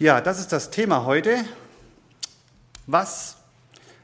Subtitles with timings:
[0.00, 1.44] Ja, das ist das Thema heute.
[2.86, 3.36] Was,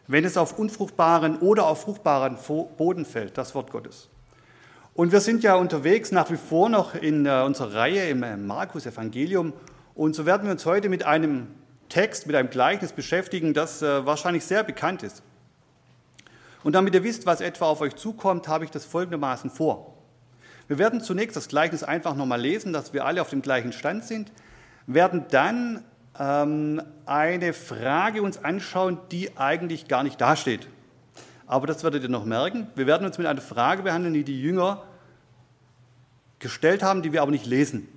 [0.09, 2.37] wenn es auf unfruchtbaren oder auf fruchtbaren
[2.77, 4.08] Boden fällt, das Wort Gottes?
[4.94, 8.36] Und wir sind ja unterwegs nach wie vor noch in äh, unserer Reihe im äh,
[8.36, 9.52] Markus-Evangelium.
[9.95, 11.46] Und so werden wir uns heute mit einem
[11.88, 15.22] Text, mit einem Gleichnis beschäftigen, das äh, wahrscheinlich sehr bekannt ist.
[16.64, 19.95] Und damit ihr wisst, was etwa auf euch zukommt, habe ich das folgendermaßen vor.
[20.66, 24.02] Wir werden zunächst das Gleichnis einfach nochmal lesen, dass wir alle auf dem gleichen Stand
[24.02, 24.32] sind
[24.87, 25.85] werden dann
[26.19, 30.69] ähm, eine Frage uns anschauen, die eigentlich gar nicht dasteht.
[31.47, 32.69] Aber das werdet ihr noch merken.
[32.75, 34.83] Wir werden uns mit einer Frage behandeln, die die Jünger
[36.39, 37.89] gestellt haben, die wir aber nicht lesen.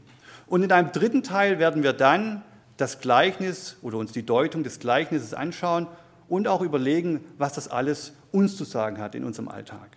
[0.47, 2.41] Und in einem dritten Teil werden wir dann
[2.77, 5.87] das Gleichnis oder uns die Deutung des Gleichnisses anschauen
[6.29, 9.89] und auch überlegen, was das alles uns zu sagen hat in unserem Alltag.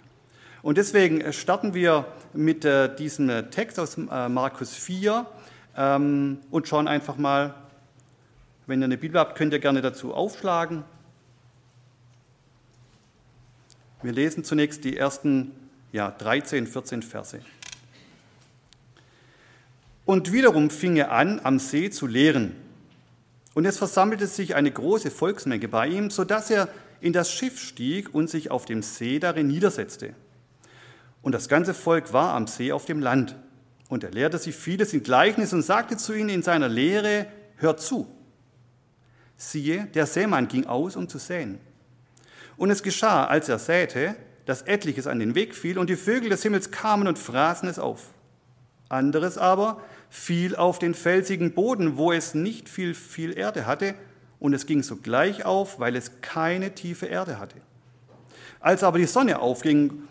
[0.63, 5.27] Und deswegen starten wir mit äh, diesem Text aus äh, Markus 4,
[5.81, 7.55] ähm, und schauen einfach mal,
[8.67, 10.85] wenn ihr eine Bibel habt, könnt ihr gerne dazu aufschlagen.
[14.03, 15.53] Wir lesen zunächst die ersten
[15.91, 17.41] ja, 13, 14 Verse.
[20.05, 22.55] Und wiederum fing er an, am See zu lehren.
[23.55, 26.69] Und es versammelte sich eine große Volksmenge bei ihm, sodass er
[27.01, 30.15] in das Schiff stieg und sich auf dem See darin niedersetzte.
[31.23, 33.35] Und das ganze Volk war am See auf dem Land.
[33.91, 37.81] Und er lehrte sie vieles in Gleichnis und sagte zu ihnen in seiner Lehre, hört
[37.81, 38.07] zu.
[39.37, 41.59] Siehe, der Sämann ging aus, um zu säen.
[42.57, 44.15] Und es geschah, als er säte,
[44.47, 47.81] dass etliches an den Weg fiel und die Vögel des Himmels kamen und fraßen es
[47.81, 48.15] auf.
[48.89, 53.95] Anderes aber fiel auf den felsigen Boden, wo es nicht viel, viel Erde hatte,
[54.39, 57.57] und es ging sogleich auf, weil es keine tiefe Erde hatte.
[58.61, 60.05] Als aber die Sonne aufging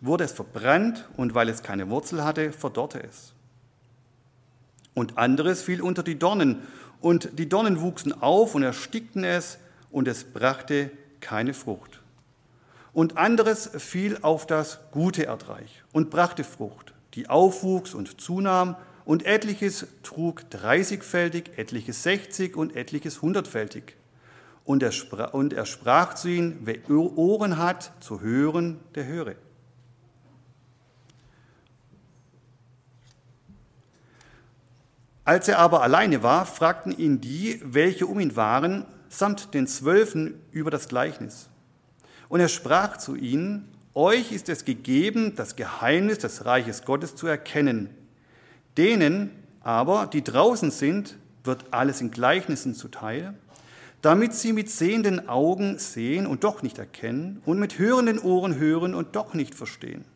[0.00, 3.32] wurde es verbrannt und weil es keine Wurzel hatte, verdorrte es.
[4.94, 6.62] Und anderes fiel unter die Dornen
[7.00, 9.58] und die Dornen wuchsen auf und erstickten es
[9.90, 10.90] und es brachte
[11.20, 12.00] keine Frucht.
[12.92, 19.24] Und anderes fiel auf das gute Erdreich und brachte Frucht, die aufwuchs und zunahm und
[19.24, 23.94] etliches trug dreißigfältig, etliches sechzig und etliches hundertfältig.
[24.64, 29.34] Und er, sprach, und er sprach zu ihnen, wer Ohren hat zu hören, der höre.
[35.28, 40.40] Als er aber alleine war, fragten ihn die, welche um ihn waren, samt den Zwölfen
[40.52, 41.50] über das Gleichnis.
[42.30, 47.26] Und er sprach zu ihnen, euch ist es gegeben, das Geheimnis des Reiches Gottes zu
[47.26, 47.90] erkennen.
[48.78, 49.28] Denen
[49.60, 53.34] aber, die draußen sind, wird alles in Gleichnissen zuteil,
[54.00, 58.94] damit sie mit sehenden Augen sehen und doch nicht erkennen und mit hörenden Ohren hören
[58.94, 60.06] und doch nicht verstehen,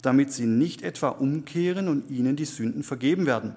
[0.00, 3.54] damit sie nicht etwa umkehren und ihnen die Sünden vergeben werden.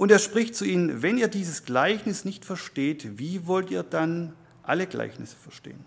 [0.00, 4.32] Und er spricht zu ihnen, wenn ihr dieses Gleichnis nicht versteht, wie wollt ihr dann
[4.62, 5.84] alle Gleichnisse verstehen?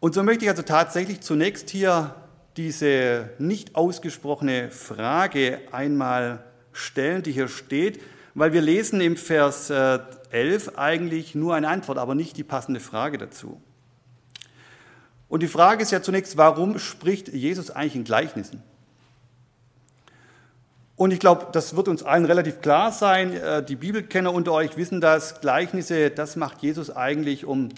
[0.00, 2.16] Und so möchte ich also tatsächlich zunächst hier
[2.56, 8.02] diese nicht ausgesprochene Frage einmal stellen, die hier steht,
[8.34, 12.80] weil wir lesen im Vers 11 äh, eigentlich nur eine Antwort, aber nicht die passende
[12.80, 13.62] Frage dazu.
[15.28, 18.64] Und die Frage ist ja zunächst, warum spricht Jesus eigentlich in Gleichnissen?
[21.02, 23.34] Und ich glaube, das wird uns allen relativ klar sein.
[23.34, 25.40] Äh, die Bibelkenner unter euch wissen das.
[25.40, 27.70] Gleichnisse, das macht Jesus eigentlich, um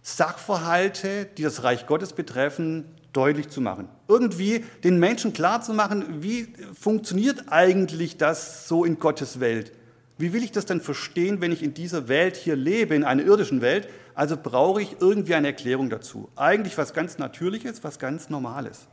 [0.00, 3.90] Sachverhalte, die das Reich Gottes betreffen, deutlich zu machen.
[4.08, 9.72] Irgendwie den Menschen klar zu machen, wie funktioniert eigentlich das so in Gottes Welt?
[10.16, 13.24] Wie will ich das denn verstehen, wenn ich in dieser Welt hier lebe, in einer
[13.24, 13.88] irdischen Welt?
[14.14, 16.30] Also brauche ich irgendwie eine Erklärung dazu.
[16.34, 18.88] Eigentlich was ganz Natürliches, was ganz Normales.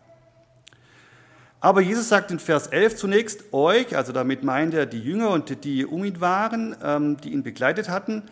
[1.64, 5.64] Aber Jesus sagt in Vers 11 zunächst euch, also damit meint er die Jünger und
[5.64, 8.24] die um ihn waren, ähm, die ihn begleitet hatten,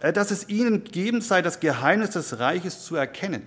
[0.00, 3.46] äh, dass es ihnen gegeben sei, das Geheimnis des Reiches zu erkennen.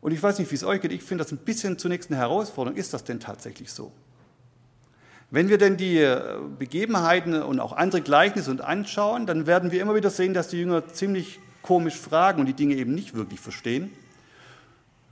[0.00, 2.18] Und ich weiß nicht, wie es euch geht, ich finde das ein bisschen zunächst eine
[2.18, 2.76] Herausforderung.
[2.76, 3.92] Ist das denn tatsächlich so?
[5.30, 9.80] Wenn wir denn die äh, Begebenheiten und auch andere Gleichnisse und anschauen, dann werden wir
[9.80, 13.38] immer wieder sehen, dass die Jünger ziemlich komisch fragen und die Dinge eben nicht wirklich
[13.38, 13.92] verstehen.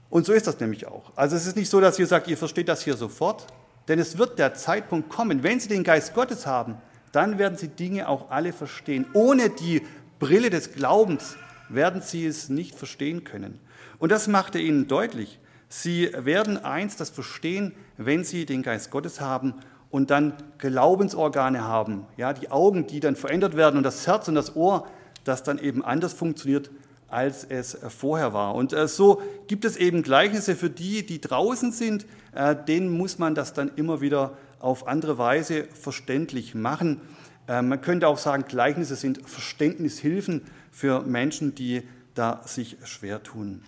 [0.09, 1.11] Und so ist das nämlich auch.
[1.15, 3.45] Also es ist nicht so, dass ihr sagt, ihr versteht das hier sofort,
[3.87, 6.77] denn es wird der Zeitpunkt kommen, wenn sie den Geist Gottes haben,
[7.11, 9.05] dann werden sie Dinge auch alle verstehen.
[9.13, 9.81] Ohne die
[10.19, 11.37] Brille des Glaubens
[11.69, 13.59] werden sie es nicht verstehen können.
[13.97, 15.39] Und das macht er ihnen deutlich.
[15.69, 19.55] Sie werden eins das verstehen, wenn sie den Geist Gottes haben
[19.91, 24.35] und dann Glaubensorgane haben, ja, die Augen, die dann verändert werden und das Herz und
[24.35, 24.87] das Ohr,
[25.23, 26.71] das dann eben anders funktioniert
[27.11, 28.55] als es vorher war.
[28.55, 33.19] Und äh, so gibt es eben Gleichnisse für die, die draußen sind, äh, denen muss
[33.19, 37.01] man das dann immer wieder auf andere Weise verständlich machen.
[37.47, 41.83] Äh, man könnte auch sagen, Gleichnisse sind Verständnishilfen für Menschen, die
[42.13, 43.63] da sich schwer tun.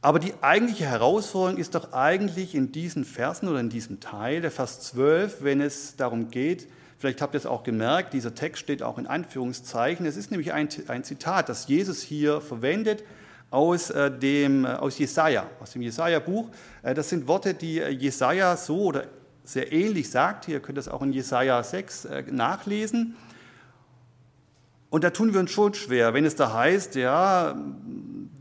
[0.00, 4.50] Aber die eigentliche Herausforderung ist doch eigentlich in diesen Versen oder in diesem Teil, der
[4.50, 6.66] Vers 12, wenn es darum geht,
[7.02, 10.06] vielleicht habt ihr es auch gemerkt, dieser Text steht auch in Anführungszeichen.
[10.06, 13.02] Es ist nämlich ein, ein Zitat, das Jesus hier verwendet
[13.50, 16.50] aus, äh, dem, äh, aus Jesaja, aus dem Jesaja-Buch.
[16.84, 19.06] Äh, das sind Worte, die Jesaja so oder
[19.42, 20.46] sehr ähnlich sagt.
[20.46, 23.16] Ihr könnt das auch in Jesaja 6 nachlesen.
[24.88, 27.56] Und da tun wir uns schon schwer, wenn es da heißt, ja,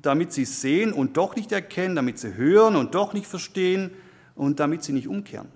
[0.04, 3.90] damit sie sehen und doch nicht erkennen, damit sie hören und doch nicht verstehen
[4.36, 5.48] und damit sie nicht umkehren.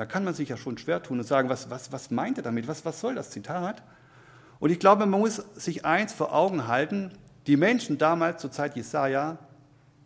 [0.00, 2.42] Da kann man sich ja schon schwer tun und sagen, was, was, was meint er
[2.42, 2.66] damit?
[2.66, 3.82] Was, was soll das Zitat?
[4.58, 7.12] Und ich glaube, man muss sich eins vor Augen halten,
[7.46, 9.36] die Menschen damals zur Zeit Jesaja,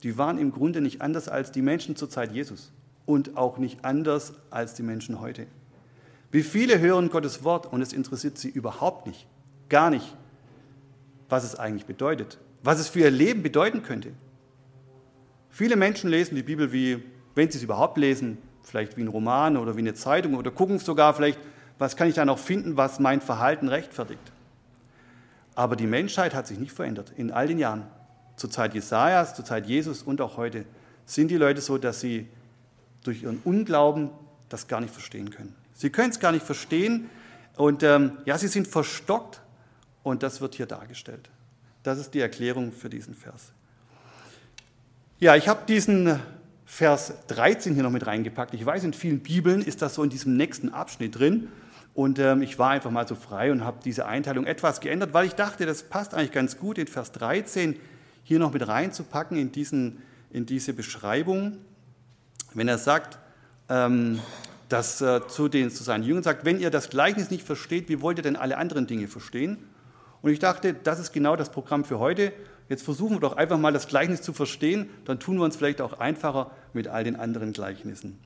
[0.02, 2.72] die waren im Grunde nicht anders als die Menschen zur Zeit Jesus
[3.06, 5.46] und auch nicht anders als die Menschen heute.
[6.32, 9.28] Wie viele hören Gottes Wort und es interessiert sie überhaupt nicht
[9.68, 10.16] gar nicht,
[11.28, 14.10] was es eigentlich bedeutet, was es für ihr Leben bedeuten könnte.
[15.50, 17.00] Viele Menschen lesen die Bibel wie,
[17.36, 20.78] wenn sie es überhaupt lesen, vielleicht wie ein Roman oder wie eine Zeitung oder gucken
[20.78, 21.38] sogar vielleicht,
[21.78, 24.32] was kann ich da noch finden, was mein Verhalten rechtfertigt.
[25.54, 27.86] Aber die Menschheit hat sich nicht verändert in all den Jahren.
[28.36, 30.64] Zur Zeit Jesajas, zur Zeit Jesus und auch heute
[31.06, 32.26] sind die Leute so, dass sie
[33.04, 34.10] durch ihren Unglauben
[34.48, 35.54] das gar nicht verstehen können.
[35.74, 37.10] Sie können es gar nicht verstehen
[37.56, 39.40] und ähm, ja, sie sind verstockt
[40.02, 41.30] und das wird hier dargestellt.
[41.82, 43.52] Das ist die Erklärung für diesen Vers.
[45.20, 46.18] Ja, ich habe diesen
[46.74, 48.52] Vers 13 hier noch mit reingepackt.
[48.52, 51.46] Ich weiß, in vielen Bibeln ist das so in diesem nächsten Abschnitt drin.
[51.94, 55.24] Und ähm, ich war einfach mal so frei und habe diese Einteilung etwas geändert, weil
[55.24, 57.76] ich dachte, das passt eigentlich ganz gut, in Vers 13
[58.24, 61.58] hier noch mit reinzupacken in, diesen, in diese Beschreibung.
[62.54, 63.20] Wenn er sagt,
[63.68, 64.18] ähm,
[64.68, 68.00] dass äh, zu, den, zu seinen Jüngern sagt, wenn ihr das Gleichnis nicht versteht, wie
[68.00, 69.58] wollt ihr denn alle anderen Dinge verstehen?
[70.22, 72.32] Und ich dachte, das ist genau das Programm für heute.
[72.68, 75.80] Jetzt versuchen wir doch einfach mal das Gleichnis zu verstehen, dann tun wir uns vielleicht
[75.80, 78.18] auch einfacher mit all den anderen Gleichnissen.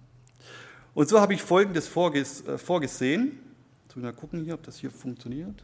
[0.95, 3.39] Und so habe ich Folgendes äh, vorgesehen.
[3.85, 5.63] Jetzt mal gucken hier, ob das hier funktioniert.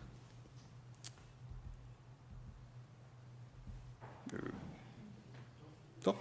[6.03, 6.17] Doch.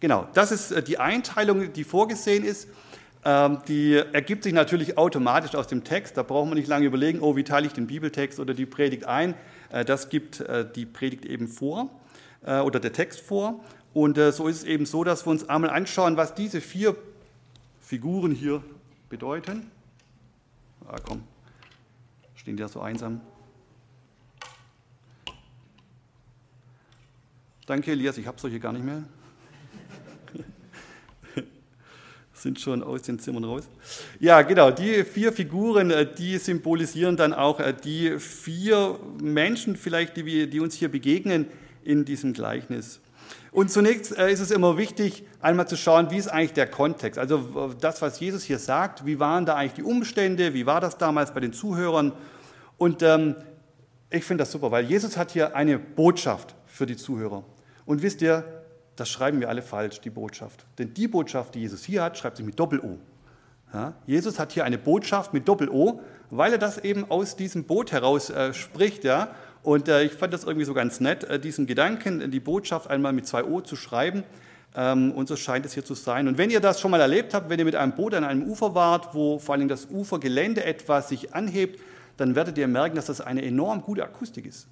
[0.00, 2.68] Genau, das ist äh, die Einteilung, die vorgesehen ist.
[3.24, 6.16] Ähm, die ergibt sich natürlich automatisch aus dem Text.
[6.16, 9.04] Da braucht man nicht lange überlegen, oh, wie teile ich den Bibeltext oder die Predigt
[9.04, 9.34] ein.
[9.70, 11.90] Äh, das gibt äh, die Predigt eben vor
[12.42, 13.64] äh, oder der Text vor.
[13.92, 16.94] Und so ist es eben so, dass wir uns einmal anschauen, was diese vier
[17.80, 18.62] Figuren hier
[19.08, 19.70] bedeuten.
[20.86, 21.22] Ah, komm,
[22.34, 23.22] stehen die ja so einsam.
[27.64, 29.02] Danke, Elias, ich habe solche gar nicht mehr.
[32.36, 33.64] Sind schon aus den Zimmern raus.
[34.20, 40.16] Ja, genau, die vier Figuren, äh, die symbolisieren dann auch äh, die vier Menschen vielleicht,
[40.16, 41.46] die, wir, die uns hier begegnen
[41.82, 43.00] in diesem Gleichnis.
[43.52, 47.18] Und zunächst äh, ist es immer wichtig, einmal zu schauen, wie ist eigentlich der Kontext.
[47.18, 50.98] Also das, was Jesus hier sagt, wie waren da eigentlich die Umstände, wie war das
[50.98, 52.12] damals bei den Zuhörern.
[52.76, 53.34] Und ähm,
[54.10, 57.44] ich finde das super, weil Jesus hat hier eine Botschaft für die Zuhörer.
[57.86, 58.55] Und wisst ihr,
[58.96, 60.64] das schreiben wir alle falsch, die Botschaft.
[60.78, 62.98] Denn die Botschaft, die Jesus hier hat, schreibt sich mit Doppel-O.
[63.72, 66.00] Ja, Jesus hat hier eine Botschaft mit Doppel-O,
[66.30, 69.04] weil er das eben aus diesem Boot heraus äh, spricht.
[69.04, 69.28] Ja?
[69.62, 73.12] Und äh, ich fand das irgendwie so ganz nett, äh, diesen Gedanken, die Botschaft einmal
[73.12, 74.24] mit zwei O zu schreiben.
[74.74, 76.28] Ähm, und so scheint es hier zu sein.
[76.28, 78.44] Und wenn ihr das schon mal erlebt habt, wenn ihr mit einem Boot an einem
[78.44, 81.80] Ufer wart, wo vor allem das Ufergelände etwas sich anhebt,
[82.16, 84.68] dann werdet ihr merken, dass das eine enorm gute Akustik ist.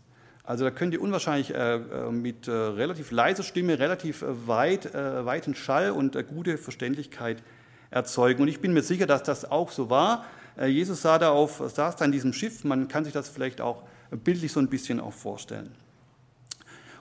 [0.46, 4.94] Also da könnt ihr unwahrscheinlich äh, äh, mit äh, relativ leiser Stimme, relativ äh, weit,
[4.94, 7.42] äh, weiten Schall und gute Verständlichkeit
[7.90, 8.42] erzeugen.
[8.42, 10.26] Und ich bin mir sicher, dass das auch so war.
[10.66, 12.62] Jesus sah da auf, saß da in diesem Schiff.
[12.62, 15.74] Man kann sich das vielleicht auch bildlich so ein bisschen auch vorstellen.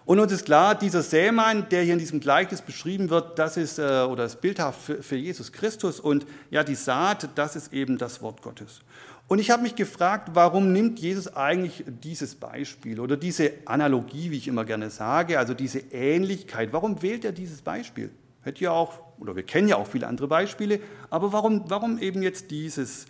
[0.05, 3.77] Und uns ist klar, dieser Sämann, der hier in diesem Gleichnis beschrieben wird, das ist
[3.77, 8.41] oder das bildhaft für Jesus Christus und ja die Saat, das ist eben das Wort
[8.41, 8.81] Gottes.
[9.27, 14.37] Und ich habe mich gefragt, warum nimmt Jesus eigentlich dieses Beispiel oder diese Analogie, wie
[14.37, 18.11] ich immer gerne sage, also diese Ähnlichkeit, warum wählt er dieses Beispiel?
[18.41, 22.21] Hätte ja auch, oder wir kennen ja auch viele andere Beispiele, aber warum, warum eben
[22.21, 23.05] jetzt dieses?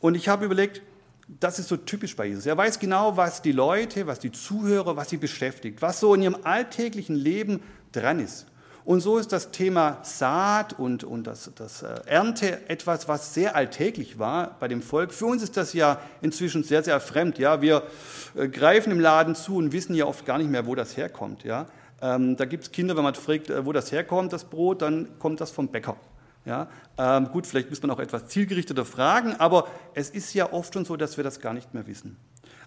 [0.00, 0.80] Und ich habe überlegt,
[1.38, 2.46] das ist so typisch bei Jesus.
[2.46, 6.22] Er weiß genau, was die Leute, was die Zuhörer, was sie beschäftigt, was so in
[6.22, 7.62] ihrem alltäglichen Leben
[7.92, 8.46] dran ist.
[8.84, 13.54] Und so ist das Thema Saat und, und das, das äh, Ernte etwas, was sehr
[13.54, 15.12] alltäglich war bei dem Volk.
[15.12, 17.38] Für uns ist das ja inzwischen sehr, sehr fremd.
[17.38, 17.60] Ja?
[17.60, 17.82] Wir
[18.34, 21.44] äh, greifen im Laden zu und wissen ja oft gar nicht mehr, wo das herkommt.
[21.44, 21.66] Ja?
[22.00, 25.18] Ähm, da gibt es Kinder, wenn man fragt, äh, wo das herkommt, das Brot, dann
[25.18, 25.96] kommt das vom Bäcker.
[26.46, 30.72] Ja, ähm, gut, vielleicht muss man auch etwas zielgerichteter fragen, aber es ist ja oft
[30.72, 32.16] schon so, dass wir das gar nicht mehr wissen.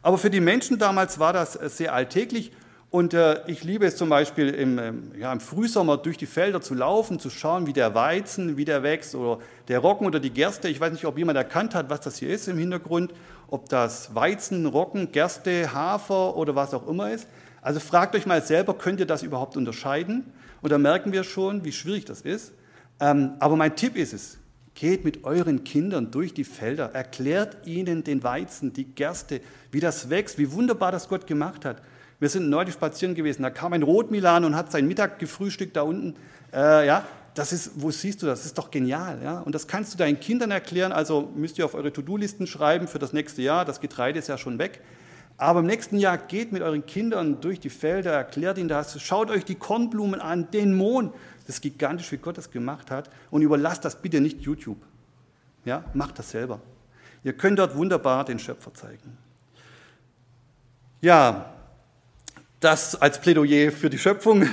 [0.03, 2.51] Aber für die Menschen damals war das sehr alltäglich
[2.93, 6.61] und äh, ich liebe es zum Beispiel im, ähm, ja, im Frühsommer durch die Felder
[6.61, 10.29] zu laufen, zu schauen, wie der Weizen, wie der wächst oder der Roggen oder die
[10.29, 10.69] Gerste.
[10.69, 13.11] Ich weiß nicht, ob jemand erkannt hat, was das hier ist im Hintergrund,
[13.47, 17.27] ob das Weizen, Roggen, Gerste, Hafer oder was auch immer ist.
[17.63, 20.31] Also fragt euch mal selber, könnt ihr das überhaupt unterscheiden?
[20.61, 22.53] Und da merken wir schon, wie schwierig das ist.
[22.99, 24.37] Ähm, aber mein Tipp ist es,
[24.75, 30.11] geht mit euren Kindern durch die Felder, erklärt ihnen den Weizen, die Gerste, wie das
[30.11, 31.81] wächst, wie wunderbar das Gott gemacht hat.
[32.23, 35.81] Wir sind neulich spazieren gewesen, da kam ein Rotmilan und hat sein Mittag gefrühstückt da
[35.81, 36.15] unten.
[36.53, 37.03] Äh, ja,
[37.33, 38.39] das ist, wo siehst du das?
[38.39, 39.19] Das ist doch genial.
[39.21, 39.39] Ja?
[39.39, 40.93] Und das kannst du deinen Kindern erklären.
[40.93, 43.65] Also müsst ihr auf eure To-Do-Listen schreiben für das nächste Jahr.
[43.65, 44.79] Das Getreide ist ja schon weg.
[45.35, 49.29] Aber im nächsten Jahr geht mit euren Kindern durch die Felder, erklärt ihnen das, schaut
[49.29, 51.13] euch die Kornblumen an, den Mond.
[51.45, 53.09] Das ist gigantisch, wie Gott das gemacht hat.
[53.31, 54.81] Und überlasst das bitte nicht YouTube.
[55.65, 56.61] Ja, macht das selber.
[57.25, 59.17] Ihr könnt dort wunderbar den Schöpfer zeigen.
[61.01, 61.52] Ja,
[62.63, 64.47] das als Plädoyer für die Schöpfung, äh,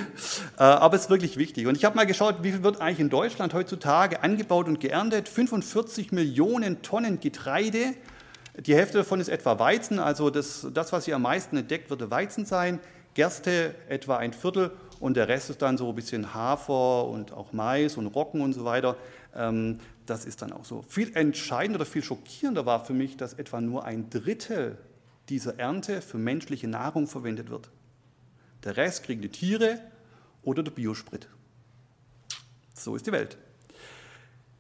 [0.57, 1.67] aber es ist wirklich wichtig.
[1.67, 5.29] Und ich habe mal geschaut, wie viel wird eigentlich in Deutschland heutzutage angebaut und geerntet?
[5.29, 7.95] 45 Millionen Tonnen Getreide.
[8.59, 12.11] Die Hälfte davon ist etwa Weizen, also das, das was hier am meisten entdeckt, würde
[12.11, 12.81] Weizen sein.
[13.15, 17.53] Gerste etwa ein Viertel und der Rest ist dann so ein bisschen Hafer und auch
[17.53, 18.97] Mais und Roggen und so weiter.
[19.37, 20.83] Ähm, das ist dann auch so.
[20.89, 24.79] Viel entscheidender oder viel schockierender war für mich, dass etwa nur ein Drittel
[25.29, 27.71] dieser Ernte für menschliche Nahrung verwendet wird.
[28.65, 29.81] Der Rest kriegen die Tiere
[30.43, 31.29] oder der Biosprit.
[32.75, 33.37] So ist die Welt.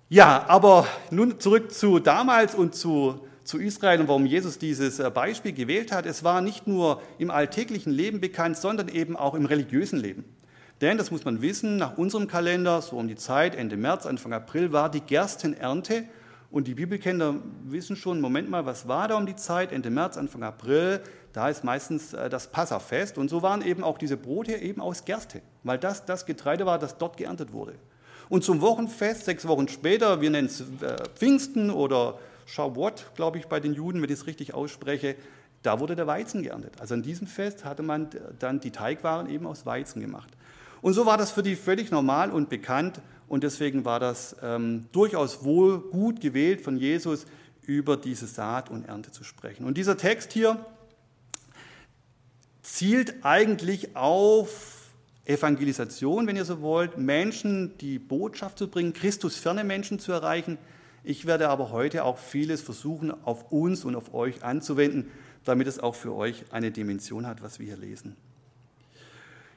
[0.09, 5.11] Ja, aber nun zurück zu damals und zu, zu Israel und warum Jesus dieses äh,
[5.11, 6.04] Beispiel gewählt hat.
[6.04, 10.25] Es war nicht nur im alltäglichen Leben bekannt, sondern eben auch im religiösen Leben.
[10.80, 14.33] Denn, das muss man wissen, nach unserem Kalender, so um die Zeit, Ende März, Anfang
[14.33, 16.04] April, war die Gerstenernte.
[16.50, 20.16] Und die Bibelkenner wissen schon, Moment mal, was war da um die Zeit, Ende März,
[20.16, 21.02] Anfang April?
[21.32, 23.18] Da ist meistens äh, das Passafest.
[23.18, 26.78] Und so waren eben auch diese Brote eben aus Gerste, weil das das Getreide war,
[26.78, 27.75] das dort geerntet wurde.
[28.28, 33.46] Und zum Wochenfest, sechs Wochen später, wir nennen es äh, Pfingsten oder Shavuot, glaube ich,
[33.46, 35.16] bei den Juden, wenn ich es richtig ausspreche,
[35.62, 36.75] da wurde der Weizen geerntet.
[36.80, 38.08] Also an diesem Fest hatte man
[38.38, 40.30] dann die Teigwaren eben aus Weizen gemacht.
[40.80, 44.87] Und so war das für die völlig normal und bekannt und deswegen war das ähm,
[44.92, 47.26] durchaus wohl gut gewählt von Jesus,
[47.66, 49.64] über diese Saat und Ernte zu sprechen.
[49.64, 50.64] Und dieser Text hier,
[52.75, 54.93] zielt eigentlich auf
[55.25, 60.59] Evangelisation, wenn ihr so wollt, Menschen die Botschaft zu bringen, Christus ferne Menschen zu erreichen.
[61.03, 65.11] Ich werde aber heute auch vieles versuchen, auf uns und auf euch anzuwenden,
[65.45, 68.17] damit es auch für euch eine Dimension hat, was wir hier lesen.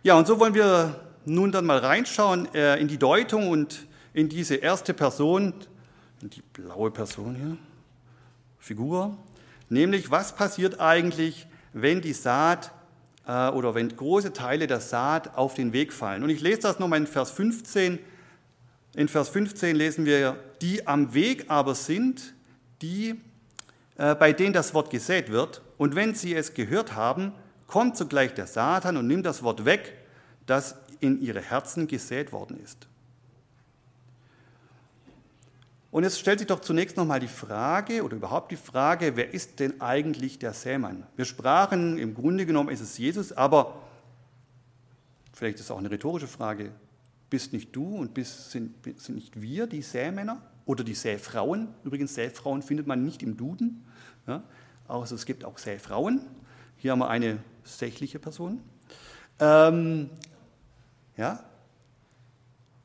[0.03, 4.29] Ja, und so wollen wir nun dann mal reinschauen äh, in die Deutung und in
[4.29, 5.53] diese erste Person,
[6.21, 7.57] in die blaue Person hier,
[8.59, 9.17] Figur,
[9.69, 12.71] nämlich was passiert eigentlich, wenn die Saat
[13.27, 16.23] äh, oder wenn große Teile der Saat auf den Weg fallen.
[16.23, 17.99] Und ich lese das nochmal in Vers 15.
[18.95, 22.33] In Vers 15 lesen wir, die am Weg aber sind,
[22.81, 23.15] die,
[23.97, 25.61] äh, bei denen das Wort gesät wird.
[25.77, 27.33] Und wenn sie es gehört haben,
[27.67, 29.93] kommt sogleich der Satan und nimmt das Wort weg,
[30.45, 32.87] das in ihre Herzen gesät worden ist.
[35.93, 39.59] Und es stellt sich doch zunächst nochmal die Frage oder überhaupt die Frage, wer ist
[39.59, 41.05] denn eigentlich der Sämann?
[41.15, 43.79] Wir sprachen, im Grunde genommen ist es Jesus, aber
[45.33, 46.71] vielleicht ist es auch eine rhetorische Frage,
[47.29, 51.67] bist nicht du und bist, sind, sind nicht wir die Sämänner oder die Säfrauen?
[51.83, 53.85] Übrigens, Säfrauen findet man nicht im Duden.
[54.25, 54.41] Ja?
[54.87, 56.21] Also es gibt auch Säfrauen.
[56.75, 58.63] Hier haben wir eine sächliche Person.
[59.39, 60.09] Ähm,
[61.17, 61.43] ja,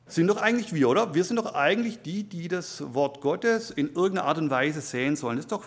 [0.09, 1.13] sind doch eigentlich wir, oder?
[1.13, 5.15] Wir sind doch eigentlich die, die das Wort Gottes in irgendeiner Art und Weise sehen
[5.15, 5.37] sollen.
[5.37, 5.65] Das ist doch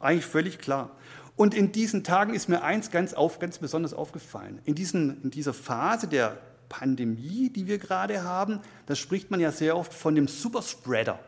[0.00, 0.90] eigentlich völlig klar.
[1.36, 4.60] Und in diesen Tagen ist mir eins ganz, auf, ganz besonders aufgefallen.
[4.64, 6.38] In, diesen, in dieser Phase der
[6.68, 11.18] Pandemie, die wir gerade haben, da spricht man ja sehr oft von dem Superspreader.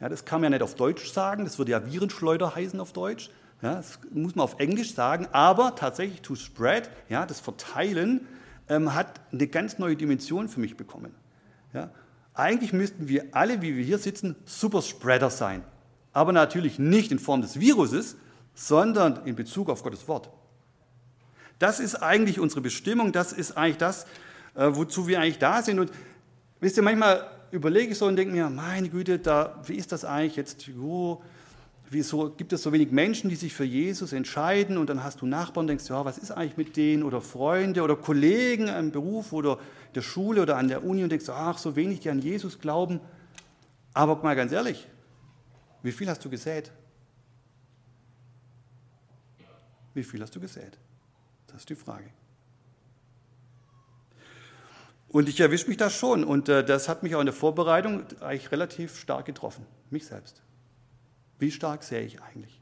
[0.00, 2.92] Ja, das kann man ja nicht auf Deutsch sagen, das würde ja Virenschleuder heißen auf
[2.92, 3.30] Deutsch.
[3.60, 8.26] Ja, das muss man auf Englisch sagen, aber tatsächlich to spread, ja, das Verteilen,
[8.70, 11.14] ähm, hat eine ganz neue Dimension für mich bekommen.
[11.72, 11.90] Ja?
[12.34, 15.64] Eigentlich müssten wir alle, wie wir hier sitzen, Superspreader sein.
[16.12, 18.16] Aber natürlich nicht in Form des Viruses,
[18.54, 20.30] sondern in Bezug auf Gottes Wort.
[21.58, 24.04] Das ist eigentlich unsere Bestimmung, das ist eigentlich das,
[24.54, 25.78] äh, wozu wir eigentlich da sind.
[25.78, 25.90] Und
[26.60, 30.04] wisst ihr, manchmal überlege ich so und denke mir, meine Güte, da, wie ist das
[30.04, 30.66] eigentlich jetzt?
[30.66, 31.22] Jo,
[31.90, 35.26] wieso gibt es so wenig Menschen, die sich für Jesus entscheiden und dann hast du
[35.26, 39.32] Nachbarn und denkst, ja, was ist eigentlich mit denen oder Freunde oder Kollegen im Beruf
[39.32, 39.58] oder
[39.94, 43.00] der Schule oder an der Uni und denkst, ach, so wenig, die an Jesus glauben.
[43.92, 44.86] Aber mal ganz ehrlich,
[45.82, 46.70] wie viel hast du gesät?
[49.94, 50.78] Wie viel hast du gesät?
[51.48, 52.10] Das ist die Frage.
[55.08, 56.22] Und ich erwische mich da schon.
[56.22, 59.66] Und äh, das hat mich auch in der Vorbereitung eigentlich relativ stark getroffen.
[59.90, 60.42] Mich selbst.
[61.40, 62.60] Wie stark sehe ich eigentlich?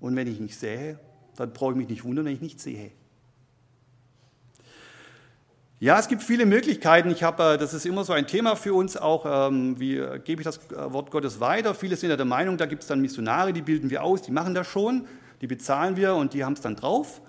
[0.00, 0.98] Und wenn ich nicht sehe,
[1.36, 2.90] dann brauche ich mich nicht wundern, wenn ich nicht sehe.
[5.84, 7.10] Ja, es gibt viele Möglichkeiten.
[7.10, 10.18] Ich habe, äh, das ist immer so ein Thema für uns auch, ähm, wie äh,
[10.18, 11.74] gebe ich das äh, Wort Gottes weiter.
[11.74, 14.30] Viele sind ja der Meinung, da gibt es dann Missionare, die bilden wir aus, die
[14.30, 15.06] machen das schon,
[15.42, 17.20] die bezahlen wir und die haben es dann drauf.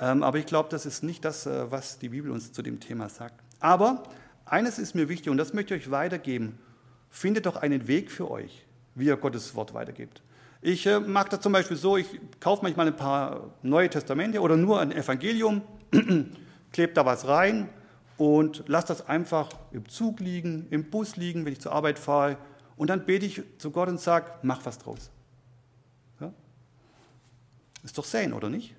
[0.00, 3.08] Ähm, aber ich glaube, das ist nicht das, was die Bibel uns zu dem Thema
[3.08, 3.44] sagt.
[3.60, 4.02] Aber
[4.44, 6.58] eines ist mir wichtig und das möchte ich euch weitergeben.
[7.10, 10.20] Findet doch einen Weg für euch, wie ihr Gottes Wort weitergibt.
[10.62, 12.08] Ich mache das zum Beispiel so, ich
[12.40, 15.62] kaufe manchmal ein paar Neue Testamente oder nur ein Evangelium,
[16.72, 17.68] klebe da was rein
[18.20, 22.36] und lasse das einfach im Zug liegen, im Bus liegen, wenn ich zur Arbeit fahre.
[22.76, 25.10] Und dann bete ich zu Gott und sage, mach was draus.
[26.20, 26.30] Ja?
[27.82, 28.74] Ist doch sane, oder nicht?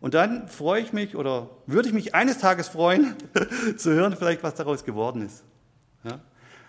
[0.00, 3.14] Und dann freue ich mich oder würde ich mich eines Tages freuen,
[3.76, 5.44] zu hören vielleicht, was daraus geworden ist.
[6.02, 6.20] Ja?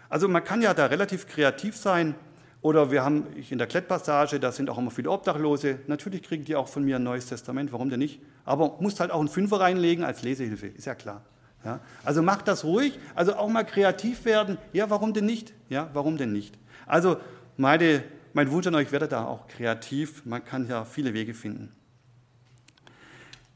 [0.10, 2.16] Also man kann ja da relativ kreativ sein.
[2.62, 5.80] Oder wir haben in der Klettpassage, da sind auch immer viele Obdachlose.
[5.88, 8.20] Natürlich kriegen die auch von mir ein neues Testament, warum denn nicht?
[8.44, 11.24] Aber musst halt auch einen Fünfer reinlegen als Lesehilfe, ist ja klar.
[11.66, 14.60] Ja, also macht das ruhig, also auch mal kreativ werden.
[14.72, 15.52] Ja, warum denn nicht?
[15.68, 16.58] Ja, warum denn nicht?
[16.86, 17.18] Also
[17.58, 18.04] meine,
[18.34, 20.24] mein Wunsch an euch, werdet da auch kreativ.
[20.26, 21.72] Man kann ja viele Wege finden.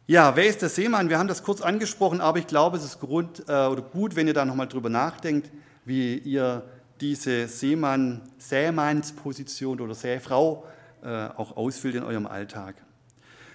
[0.07, 1.09] Ja, wer ist der Seemann?
[1.09, 4.25] Wir haben das kurz angesprochen, aber ich glaube, es ist Grund, äh, oder gut, wenn
[4.25, 5.51] ihr da nochmal drüber nachdenkt,
[5.85, 6.63] wie ihr
[6.99, 10.65] diese Seemann, Sämannsposition oder Säfrau
[11.03, 12.75] äh, auch ausfüllt in eurem Alltag.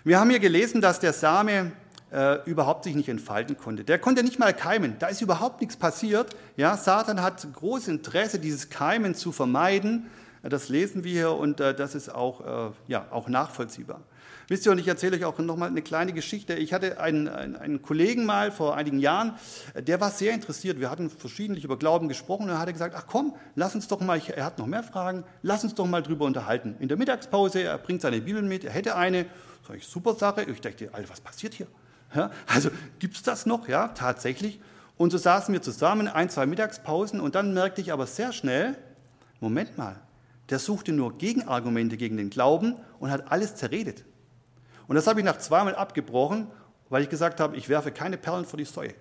[0.05, 1.73] Wir haben hier gelesen, dass der Same
[2.15, 3.83] äh, überhaupt sich nicht entfalten konnte.
[3.83, 4.97] Der konnte nicht mal keimen.
[5.01, 6.37] Da ist überhaupt nichts passiert.
[6.57, 10.07] Ja, Satan hat großes Interesse, dieses Keimen zu vermeiden.
[10.43, 14.01] Das lesen wir hier und äh, das ist auch, äh, ja, auch nachvollziehbar.
[14.47, 16.55] Wisst ihr, und ich erzähle euch auch nochmal eine kleine Geschichte.
[16.55, 19.33] Ich hatte einen, einen, einen, Kollegen mal vor einigen Jahren,
[19.75, 20.79] der war sehr interessiert.
[20.79, 24.01] Wir hatten verschiedentlich über Glauben gesprochen und er hatte gesagt, ach komm, lass uns doch
[24.01, 26.77] mal, er hat noch mehr Fragen, lass uns doch mal drüber unterhalten.
[26.79, 29.25] In der Mittagspause, er bringt seine Bibel mit, er hätte eine.
[29.67, 30.43] Sag ich, super Sache.
[30.43, 31.67] Ich dachte, Alter, was passiert hier?
[32.15, 33.69] Ja, also gibt es das noch?
[33.69, 34.61] Ja, tatsächlich.
[34.97, 38.77] Und so saßen wir zusammen, ein, zwei Mittagspausen und dann merkte ich aber sehr schnell,
[39.41, 39.97] Moment mal,
[40.51, 44.05] der suchte nur Gegenargumente gegen den Glauben und hat alles zerredet.
[44.87, 46.47] Und das habe ich nach zweimal abgebrochen,
[46.91, 48.95] weil ich gesagt habe, ich werfe keine Perlen vor die Säue.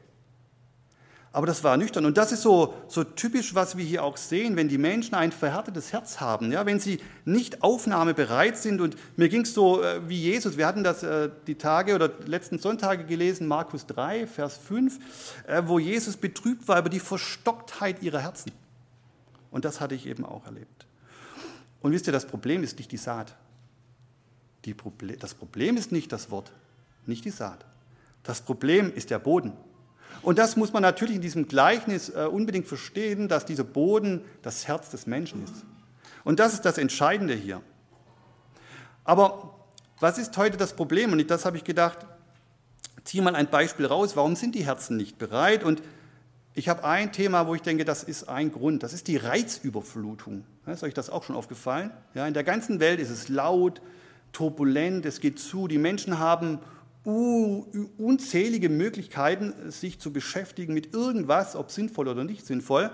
[1.35, 2.05] Aber das war nüchtern.
[2.05, 5.31] Und das ist so, so typisch, was wir hier auch sehen, wenn die Menschen ein
[5.31, 8.79] verhärtetes Herz haben, ja, wenn sie nicht aufnahmebereit sind.
[8.81, 10.57] Und mir ging es so äh, wie Jesus.
[10.57, 14.99] Wir hatten das äh, die Tage oder letzten Sonntage gelesen, Markus 3, Vers 5,
[15.47, 18.51] äh, wo Jesus betrübt war über die Verstocktheit ihrer Herzen.
[19.49, 20.85] Und das hatte ich eben auch erlebt.
[21.81, 23.35] Und wisst ihr, das Problem ist nicht die Saat.
[24.65, 26.51] Die Proble das Problem ist nicht das Wort,
[27.07, 27.65] nicht die Saat.
[28.21, 29.53] Das Problem ist der Boden.
[30.21, 34.67] Und das muss man natürlich in diesem Gleichnis äh, unbedingt verstehen, dass dieser Boden das
[34.67, 35.65] Herz des Menschen ist.
[36.23, 37.61] Und das ist das Entscheidende hier.
[39.03, 39.55] Aber
[39.99, 41.11] was ist heute das Problem?
[41.11, 41.99] Und das habe ich gedacht,
[43.03, 44.15] ziehe mal ein Beispiel raus.
[44.15, 45.63] Warum sind die Herzen nicht bereit?
[45.63, 45.81] Und
[46.53, 48.83] ich habe ein Thema, wo ich denke, das ist ein Grund.
[48.83, 50.45] Das ist die Reizüberflutung.
[50.67, 51.91] Ist euch das auch schon aufgefallen?
[52.13, 53.81] Ja, in der ganzen Welt ist es laut,
[54.31, 55.67] turbulent, es geht zu.
[55.67, 56.59] Die Menschen haben
[57.05, 62.91] unzählige Möglichkeiten, sich zu beschäftigen mit irgendwas, ob sinnvoll oder nicht sinnvoll,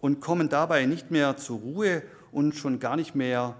[0.00, 3.56] und kommen dabei nicht mehr zur Ruhe und schon gar nicht mehr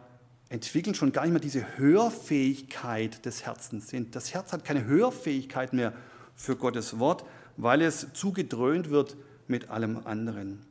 [0.50, 3.92] entwickeln schon gar nicht mehr diese Hörfähigkeit des Herzens.
[4.10, 5.92] Das Herz hat keine Hörfähigkeit mehr
[6.34, 7.24] für Gottes Wort,
[7.56, 10.66] weil es zugedröhnt wird mit allem anderen.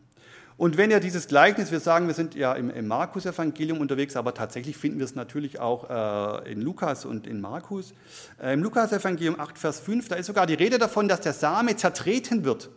[0.59, 4.33] Und wenn ihr dieses Gleichnis, wir sagen, wir sind ja im, im Markus-Evangelium unterwegs, aber
[4.33, 7.93] tatsächlich finden wir es natürlich auch äh, in Lukas und in Markus.
[8.43, 11.77] Äh, Im Lukas-Evangelium 8, Vers 5, da ist sogar die Rede davon, dass der Same
[11.77, 12.69] zertreten wird.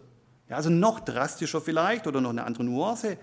[0.49, 3.17] Ja, also noch drastischer vielleicht oder noch eine andere Nuance.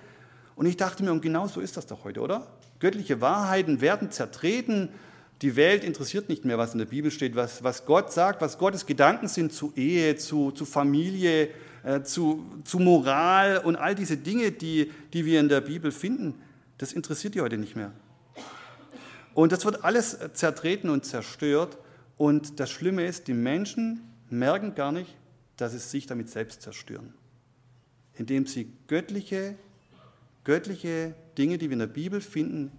[0.58, 2.46] Und ich dachte mir, und genau so ist das doch heute, oder?
[2.80, 4.90] Göttliche Wahrheiten werden zertreten.
[5.42, 8.58] Die Welt interessiert nicht mehr, was in der Bibel steht, was, was Gott sagt, was
[8.58, 11.48] Gottes Gedanken sind zu Ehe, zu, zu Familie,
[11.84, 16.36] äh, zu, zu Moral und all diese Dinge, die, die wir in der Bibel finden,
[16.78, 17.92] das interessiert die heute nicht mehr.
[19.34, 21.78] Und das wird alles zertreten und zerstört.
[22.18, 25.16] Und das Schlimme ist, die Menschen merken gar nicht,
[25.58, 27.14] dass sie sich damit selbst zerstören.
[28.16, 29.56] Indem sie göttliche,
[30.44, 32.72] göttliche Dinge, die wir in der Bibel finden,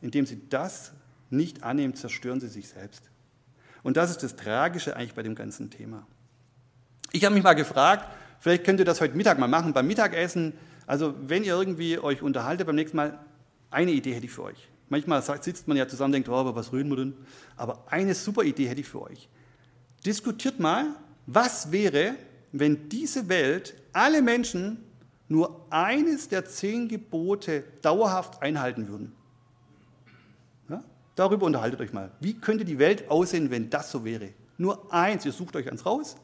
[0.00, 0.92] indem sie das
[1.30, 3.02] nicht annehmen, zerstören sie sich selbst.
[3.82, 6.06] Und das ist das Tragische eigentlich bei dem ganzen Thema.
[7.16, 8.04] Ich habe mich mal gefragt,
[8.40, 10.52] vielleicht könnt ihr das heute Mittag mal machen, beim Mittagessen
[10.86, 13.18] Also wenn ihr irgendwie euch unterhaltet beim nächsten Mal,
[13.70, 14.68] eine Idee hätte ich für euch.
[14.90, 17.14] Manchmal sitzt man ja zusammen und denkt, oh, aber was reden wir denn?
[17.56, 19.30] Aber eine super Idee hätte ich für euch.
[20.04, 20.88] Diskutiert mal,
[21.24, 22.16] was wäre,
[22.52, 24.84] wenn diese Welt, alle Menschen
[25.28, 29.12] nur eines der zehn Gebote dauerhaft einhalten würden.
[30.68, 30.84] Ja?
[31.14, 32.10] Darüber unterhaltet euch mal.
[32.20, 34.34] Wie könnte die Welt aussehen, wenn das so wäre?
[34.58, 36.16] Nur eins, ihr sucht euch eins raus,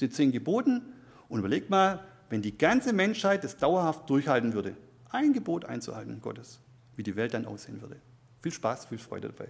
[0.00, 0.82] die zehn Geboten
[1.28, 4.76] und überlegt mal, wenn die ganze Menschheit es dauerhaft durchhalten würde,
[5.10, 6.60] ein Gebot einzuhalten Gottes,
[6.96, 7.96] wie die Welt dann aussehen würde.
[8.42, 9.48] Viel Spaß, viel Freude dabei.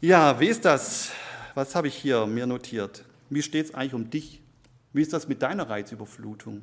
[0.00, 1.12] Ja, wie ist das?
[1.54, 3.04] Was habe ich hier mir notiert?
[3.30, 4.42] Wie steht es eigentlich um dich?
[4.92, 6.62] Wie ist das mit deiner Reizüberflutung?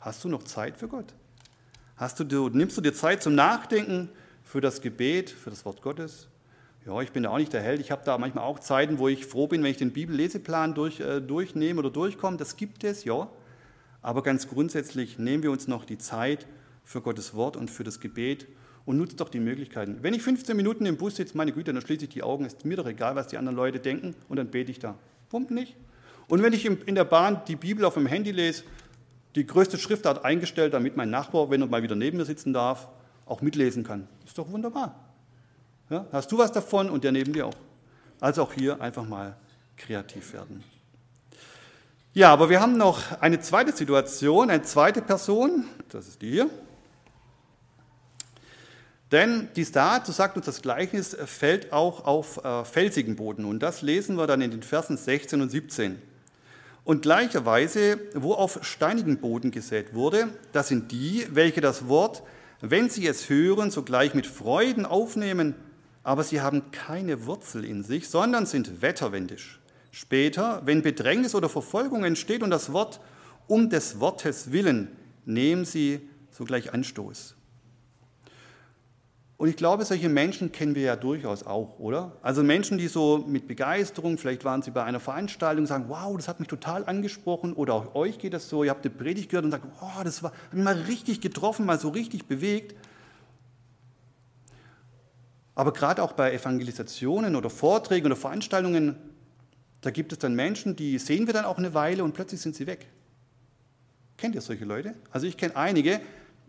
[0.00, 1.14] Hast du noch Zeit für Gott?
[1.96, 4.10] Hast du, nimmst du dir Zeit zum Nachdenken
[4.42, 6.28] für das Gebet, für das Wort Gottes?
[6.86, 7.80] Ja, ich bin da auch nicht der Held.
[7.80, 11.00] Ich habe da manchmal auch Zeiten, wo ich froh bin, wenn ich den Bibelleseplan durch,
[11.00, 12.36] äh, durchnehme oder durchkomme.
[12.36, 13.28] Das gibt es, ja.
[14.02, 16.46] Aber ganz grundsätzlich nehmen wir uns noch die Zeit
[16.84, 18.46] für Gottes Wort und für das Gebet
[18.84, 19.98] und nutzt doch die Möglichkeiten.
[20.02, 22.66] Wenn ich 15 Minuten im Bus sitze, meine Güte, dann schließe ich die Augen, ist
[22.66, 24.94] mir doch egal, was die anderen Leute denken und dann bete ich da.
[25.30, 25.76] Warum nicht?
[26.28, 28.64] Und wenn ich in der Bahn die Bibel auf dem Handy lese,
[29.36, 32.88] die größte Schriftart eingestellt, damit mein Nachbar, wenn er mal wieder neben mir sitzen darf,
[33.24, 34.06] auch mitlesen kann.
[34.26, 35.03] Ist doch wunderbar.
[35.90, 37.54] Ja, hast du was davon und der neben dir auch.
[38.20, 39.36] Also auch hier einfach mal
[39.76, 40.64] kreativ werden.
[42.14, 46.50] Ja, aber wir haben noch eine zweite Situation, eine zweite Person, das ist die hier.
[49.10, 53.44] Denn die Saat, so sagt uns das Gleichnis, fällt auch auf äh, felsigen Boden.
[53.44, 56.00] Und das lesen wir dann in den Versen 16 und 17.
[56.84, 62.22] Und gleicherweise, wo auf steinigen Boden gesät wurde, das sind die, welche das Wort,
[62.60, 65.54] wenn sie es hören, sogleich mit Freuden aufnehmen,
[66.04, 69.60] aber sie haben keine Wurzel in sich, sondern sind wetterwendisch.
[69.90, 73.00] Später, wenn Bedrängnis oder Verfolgung entsteht und das Wort
[73.46, 74.88] um des Wortes willen,
[75.24, 77.36] nehmen sie sogleich Anstoß.
[79.36, 82.12] Und ich glaube, solche Menschen kennen wir ja durchaus auch, oder?
[82.22, 86.28] Also Menschen, die so mit Begeisterung, vielleicht waren sie bei einer Veranstaltung, sagen, wow, das
[86.28, 89.44] hat mich total angesprochen, oder auch euch geht das so, ihr habt eine Predigt gehört
[89.44, 92.76] und sagt, wow, das war, hat mich mal richtig getroffen, mal so richtig bewegt.
[95.54, 98.96] Aber gerade auch bei Evangelisationen oder Vorträgen oder Veranstaltungen,
[99.80, 102.56] da gibt es dann Menschen, die sehen wir dann auch eine Weile und plötzlich sind
[102.56, 102.86] sie weg.
[104.16, 104.94] Kennt ihr solche Leute?
[105.10, 106.00] Also ich kenne einige,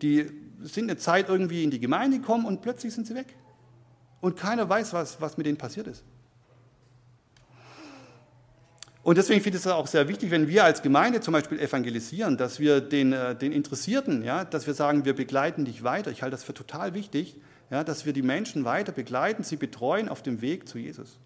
[0.02, 0.30] die
[0.62, 3.36] sind eine Zeit irgendwie in die Gemeinde gekommen und plötzlich sind sie weg.
[4.20, 6.02] Und keiner weiß, was, was mit denen passiert ist.
[9.02, 12.36] Und deswegen finde ich es auch sehr wichtig, wenn wir als Gemeinde zum Beispiel evangelisieren,
[12.36, 16.10] dass wir den, äh, den Interessierten, ja, dass wir sagen, wir begleiten dich weiter.
[16.10, 17.36] Ich halte das für total wichtig,
[17.70, 21.18] ja, dass wir die Menschen weiter begleiten, sie betreuen auf dem Weg zu Jesus.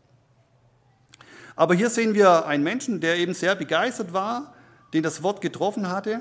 [1.57, 4.55] Aber hier sehen wir einen Menschen, der eben sehr begeistert war,
[4.95, 6.21] den das Wort getroffen hatte.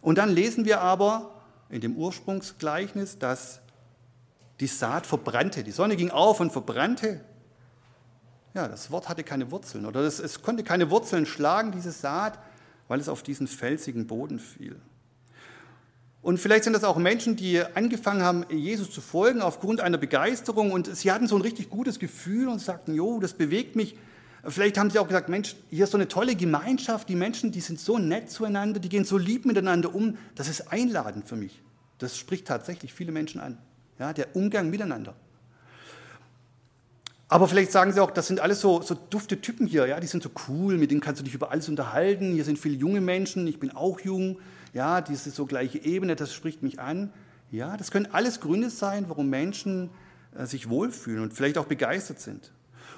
[0.00, 1.34] Und dann lesen wir aber,
[1.68, 3.60] in dem Ursprungsgleichnis, dass
[4.60, 5.64] die Saat verbrannte.
[5.64, 7.20] Die Sonne ging auf und verbrannte.
[8.54, 12.38] Ja, das Wort hatte keine Wurzeln oder das, es konnte keine Wurzeln schlagen, diese Saat,
[12.86, 14.80] weil es auf diesen felsigen Boden fiel.
[16.24, 20.72] Und vielleicht sind das auch Menschen, die angefangen haben, Jesus zu folgen aufgrund einer Begeisterung
[20.72, 23.94] und sie hatten so ein richtig gutes Gefühl und sagten, jo, das bewegt mich.
[24.42, 27.60] Vielleicht haben sie auch gesagt, Mensch, hier ist so eine tolle Gemeinschaft, die Menschen, die
[27.60, 31.60] sind so nett zueinander, die gehen so lieb miteinander um, das ist einladend für mich.
[31.98, 33.58] Das spricht tatsächlich viele Menschen an.
[33.98, 35.14] Ja, der Umgang miteinander.
[37.28, 40.06] Aber vielleicht sagen sie auch, das sind alles so, so dufte Typen hier, ja, die
[40.06, 42.32] sind so cool, mit denen kannst du dich über alles unterhalten.
[42.32, 44.38] Hier sind viele junge Menschen, ich bin auch jung,
[44.74, 47.10] ja, diese so gleiche Ebene, das spricht mich an.
[47.50, 49.88] Ja, das können alles Gründe sein, warum Menschen
[50.36, 52.52] äh, sich wohlfühlen und vielleicht auch begeistert sind.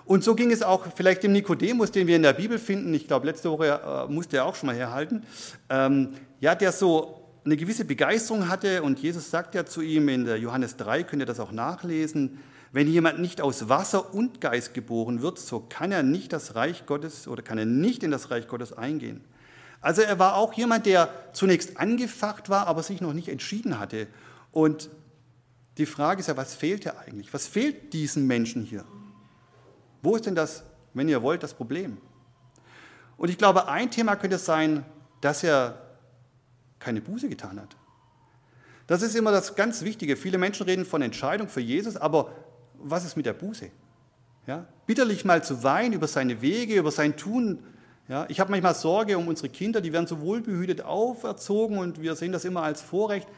[0.07, 2.95] Und so ging es auch vielleicht dem Nikodemus, den wir in der Bibel finden.
[2.95, 5.25] Ich glaube, letzte Woche äh, musste er auch schon mal herhalten.
[5.69, 10.25] Ähm, ja, der so eine gewisse Begeisterung hatte und Jesus sagt ja zu ihm in
[10.25, 12.39] der Johannes 3, könnt ihr das auch nachlesen,
[12.73, 16.87] wenn jemand nicht aus Wasser und Geist geboren wird, so kann er nicht das Reich
[16.87, 19.23] Gottes oder kann er nicht in das Reich Gottes eingehen.
[19.81, 24.07] Also er war auch jemand, der zunächst angefacht war, aber sich noch nicht entschieden hatte.
[24.53, 24.91] Und
[25.79, 27.33] die Frage ist ja, was fehlt er eigentlich?
[27.35, 28.85] Was fehlt diesen Menschen hier?
[30.03, 31.99] Wo ist denn das, wenn ihr wollt, das Problem?
[33.17, 34.85] Und ich glaube, ein Thema könnte sein,
[35.21, 35.83] dass er
[36.79, 37.77] keine Buße getan hat.
[38.87, 40.17] Das ist immer das ganz Wichtige.
[40.17, 42.33] Viele Menschen reden von Entscheidung für Jesus, aber
[42.75, 43.71] was ist mit der Buße?
[44.47, 44.67] Ja?
[44.87, 47.65] Bitterlich mal zu weinen über seine Wege, über sein Tun.
[48.09, 48.27] Ja?
[48.29, 52.33] Ich habe manchmal Sorge um unsere Kinder, die werden so wohlbehütet auferzogen und wir sehen
[52.33, 53.29] das immer als Vorrecht.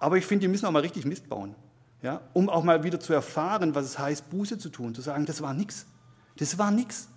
[0.00, 1.54] Aber ich finde, die müssen auch mal richtig Mist bauen,
[2.02, 2.20] ja?
[2.32, 5.42] um auch mal wieder zu erfahren, was es heißt, Buße zu tun, zu sagen, das
[5.42, 5.86] war nichts.
[6.38, 7.08] Das war nichts.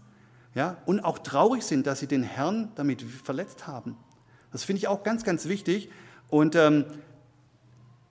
[0.56, 0.78] Ja?
[0.86, 3.98] Und auch traurig sind, dass sie den Herrn damit verletzt haben
[4.52, 5.90] Das finde ich auch ganz, ganz wichtig.
[6.30, 6.86] Und ähm,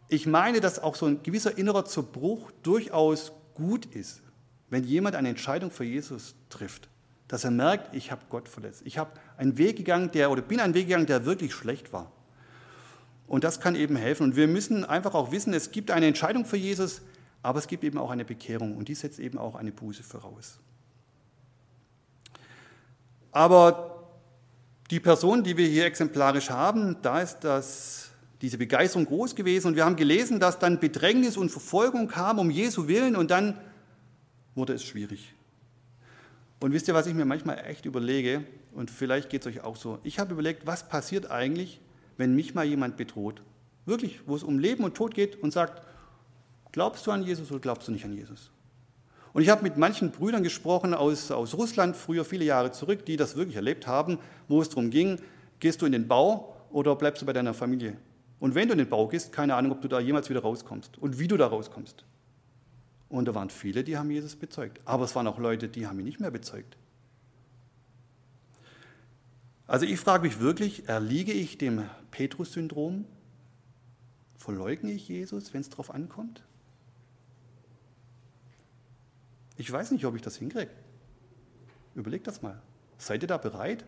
[0.09, 4.23] ich meine, dass auch so ein gewisser innerer Zerbruch durchaus gut ist,
[4.71, 6.89] wenn jemand eine Entscheidung für Jesus trifft.
[7.29, 8.83] Dass er merkt, ich habe Gott verletzt.
[8.85, 12.11] Ich habe einen Weg gegangen, der, oder bin einen Weg gegangen, der wirklich schlecht war.
[13.27, 14.25] Und das kann eben helfen.
[14.25, 17.03] Und wir müssen einfach auch wissen, es gibt eine Entscheidung für Jesus,
[17.43, 18.77] aber es gibt eben auch eine Bekehrung.
[18.77, 20.59] Und die setzt eben auch eine Buße voraus.
[23.31, 24.07] Aber
[24.91, 28.11] die Person, die wir hier exemplarisch haben, da ist das,
[28.41, 29.69] diese Begeisterung groß gewesen.
[29.69, 33.59] Und wir haben gelesen, dass dann Bedrängnis und Verfolgung kam um Jesu Willen und dann
[34.55, 35.35] wurde es schwierig.
[36.61, 38.45] Und wisst ihr, was ich mir manchmal echt überlege?
[38.75, 39.99] Und vielleicht geht es euch auch so.
[40.03, 41.81] Ich habe überlegt, was passiert eigentlich,
[42.17, 43.43] wenn mich mal jemand bedroht?
[43.87, 45.83] Wirklich, wo es um Leben und Tod geht und sagt,
[46.73, 48.51] glaubst du an Jesus oder glaubst du nicht an Jesus?
[49.33, 53.17] Und ich habe mit manchen Brüdern gesprochen aus, aus Russland, früher viele Jahre zurück, die
[53.17, 54.19] das wirklich erlebt haben,
[54.49, 55.21] wo es darum ging,
[55.61, 57.97] gehst du in den Bau oder bleibst du bei deiner Familie?
[58.41, 60.99] Und wenn du in den Bau gehst, keine Ahnung, ob du da jemals wieder rauskommst
[60.99, 62.05] und wie du da rauskommst.
[63.09, 64.81] Und da waren viele, die haben Jesus bezeugt.
[64.85, 66.77] Aber es waren auch Leute, die haben ihn nicht mehr bezeugt.
[69.67, 73.05] Also ich frage mich wirklich, erliege ich dem Petrus-Syndrom?
[74.37, 76.43] Verleugne ich Jesus, wenn es darauf ankommt?
[79.57, 80.71] Ich weiß nicht, ob ich das hinkriege.
[81.95, 82.63] Überlegt das mal.
[82.97, 83.85] Seid ihr da bereit?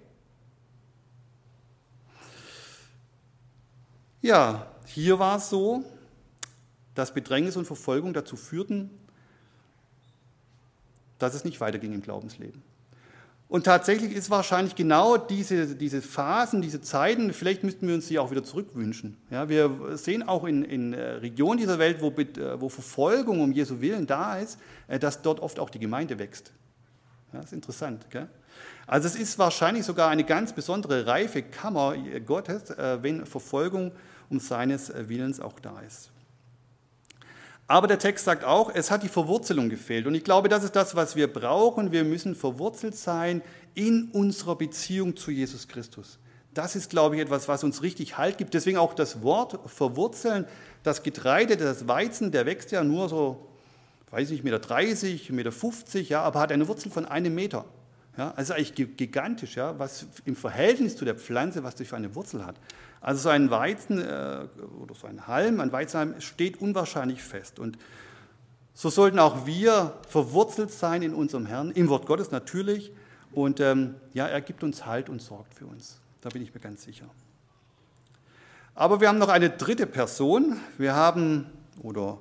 [4.21, 5.85] Ja, hier war es so,
[6.95, 8.91] dass Bedrängnis und Verfolgung dazu führten,
[11.23, 12.63] dass es nicht weiterging im Glaubensleben.
[13.51, 18.21] Und tatsächlich ist wahrscheinlich genau diese, diese Phasen, diese Zeiten, vielleicht müssten wir uns die
[18.21, 19.17] auch wieder zurückwünschen.
[19.29, 23.51] Ja, wir sehen auch in, in äh, Regionen dieser Welt, wo, äh, wo Verfolgung um
[23.51, 26.53] Jesu Willen da ist, äh, dass dort oft auch die Gemeinde wächst.
[27.33, 28.09] Ja, das ist interessant.
[28.11, 28.29] Gell?
[28.87, 33.93] Also es ist wahrscheinlich sogar eine ganz besondere reife Kammer Gottes, wenn Verfolgung
[34.29, 36.11] um seines Willens auch da ist.
[37.71, 40.09] Aber der Text sagt auch, es hat die Verwurzelung gefehlt.
[40.09, 41.93] Und ich glaube, das ist das, was wir brauchen.
[41.93, 43.43] Wir müssen verwurzelt sein
[43.75, 46.19] in unserer Beziehung zu Jesus Christus.
[46.53, 48.55] Das ist, glaube ich, etwas, was uns richtig Halt gibt.
[48.55, 50.47] Deswegen auch das Wort verwurzeln.
[50.83, 53.47] Das Getreide, das Weizen, der wächst ja nur so,
[54.11, 57.67] weiß nicht, Meter 30, Meter 50, ja, aber hat eine Wurzel von einem Meter.
[58.17, 62.15] Ja, also eigentlich gigantisch, ja, was im Verhältnis zu der Pflanze, was die für eine
[62.15, 62.57] Wurzel hat.
[63.01, 64.47] Also so ein Weizen äh,
[64.79, 67.59] oder so ein Halm, ein Weizenhalm steht unwahrscheinlich fest.
[67.59, 67.79] Und
[68.75, 72.93] so sollten auch wir verwurzelt sein in unserem Herrn, im Wort Gottes natürlich.
[73.33, 76.01] Und ähm, ja, er gibt uns Halt und sorgt für uns.
[76.21, 77.07] Da bin ich mir ganz sicher.
[78.75, 80.57] Aber wir haben noch eine dritte Person.
[80.79, 81.47] Wir haben,
[81.83, 82.19] oder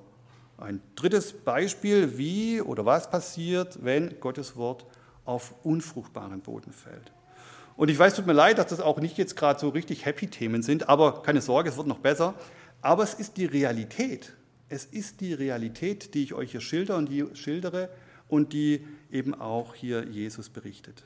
[0.58, 4.86] ein drittes Beispiel, wie oder was passiert, wenn Gottes Wort
[5.29, 7.11] auf unfruchtbaren Boden fällt.
[7.77, 10.63] Und ich weiß, tut mir leid, dass das auch nicht jetzt gerade so richtig Happy-Themen
[10.63, 12.33] sind, aber keine Sorge, es wird noch besser.
[12.81, 14.33] Aber es ist die Realität.
[14.69, 17.89] Es ist die Realität, die ich euch hier schilder und die schildere
[18.27, 21.03] und die eben auch hier Jesus berichtet.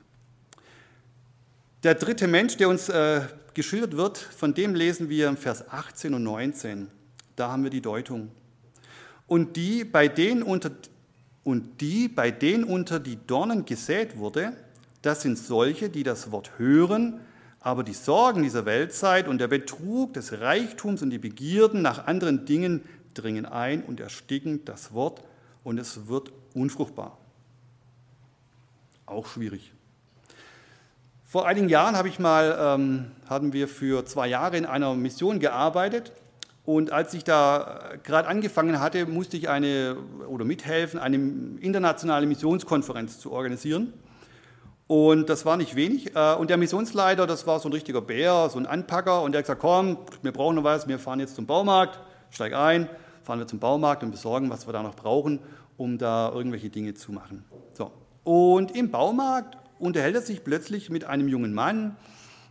[1.84, 6.14] Der dritte Mensch, der uns äh, geschildert wird, von dem lesen wir im Vers 18
[6.14, 6.88] und 19.
[7.36, 8.32] Da haben wir die Deutung.
[9.28, 10.72] Und die, bei denen unter
[11.44, 14.54] und die, bei denen unter die Dornen gesät wurde,
[15.02, 17.20] das sind solche, die das Wort hören,
[17.60, 22.46] aber die Sorgen dieser Weltzeit und der Betrug des Reichtums und die Begierden nach anderen
[22.46, 25.22] Dingen dringen ein und ersticken das Wort
[25.64, 27.18] und es wird unfruchtbar.
[29.06, 29.72] Auch schwierig.
[31.26, 35.40] Vor einigen Jahren habe ich mal, ähm, haben wir für zwei Jahre in einer Mission
[35.40, 36.12] gearbeitet
[36.66, 39.98] und als ich da äh, gerade angefangen hatte, musste ich eine
[40.28, 41.18] oder mithelfen, eine
[41.60, 43.94] internationale Missionskonferenz zu organisieren.
[44.88, 46.16] Und das war nicht wenig.
[46.16, 49.24] Äh, und der Missionsleiter, das war so ein richtiger Bär, so ein Anpacker.
[49.24, 52.00] Und der hat gesagt, komm, wir brauchen noch was, wir fahren jetzt zum Baumarkt,
[52.30, 52.88] steig ein,
[53.24, 55.40] fahren wir zum Baumarkt und besorgen, was wir da noch brauchen,
[55.76, 57.44] um da irgendwelche Dinge zu machen.
[57.74, 57.92] So.
[58.24, 61.98] Und im Baumarkt unterhält er sich plötzlich mit einem jungen Mann,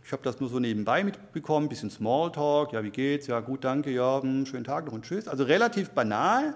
[0.05, 3.27] ich habe das nur so nebenbei mitbekommen, bisschen Smalltalk, ja, wie geht's?
[3.27, 5.27] Ja, gut, danke, ja, hm, schönen Tag noch und tschüss.
[5.27, 6.55] Also relativ banal.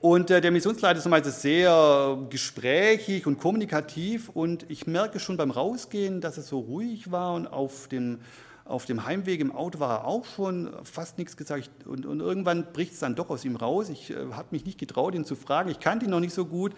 [0.00, 5.50] Und äh, der Missionsleiter ist meistens sehr gesprächig und kommunikativ und ich merke schon beim
[5.50, 8.20] Rausgehen, dass es so ruhig war und auf dem,
[8.64, 12.72] auf dem Heimweg im Auto war er auch schon fast nichts gesagt und, und irgendwann
[12.72, 13.88] bricht es dann doch aus ihm raus.
[13.88, 15.68] Ich äh, habe mich nicht getraut, ihn zu fragen.
[15.70, 16.74] Ich kannte ihn noch nicht so gut.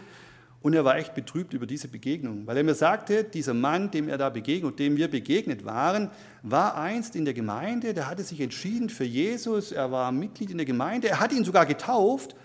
[0.62, 4.10] Und er war echt betrübt über diese Begegnung, weil er mir sagte, dieser Mann, dem
[4.10, 6.10] er da begegnet, dem wir begegnet waren,
[6.42, 10.58] war einst in der Gemeinde, der hatte sich entschieden für Jesus, er war Mitglied in
[10.58, 12.36] der Gemeinde, er hat ihn sogar getauft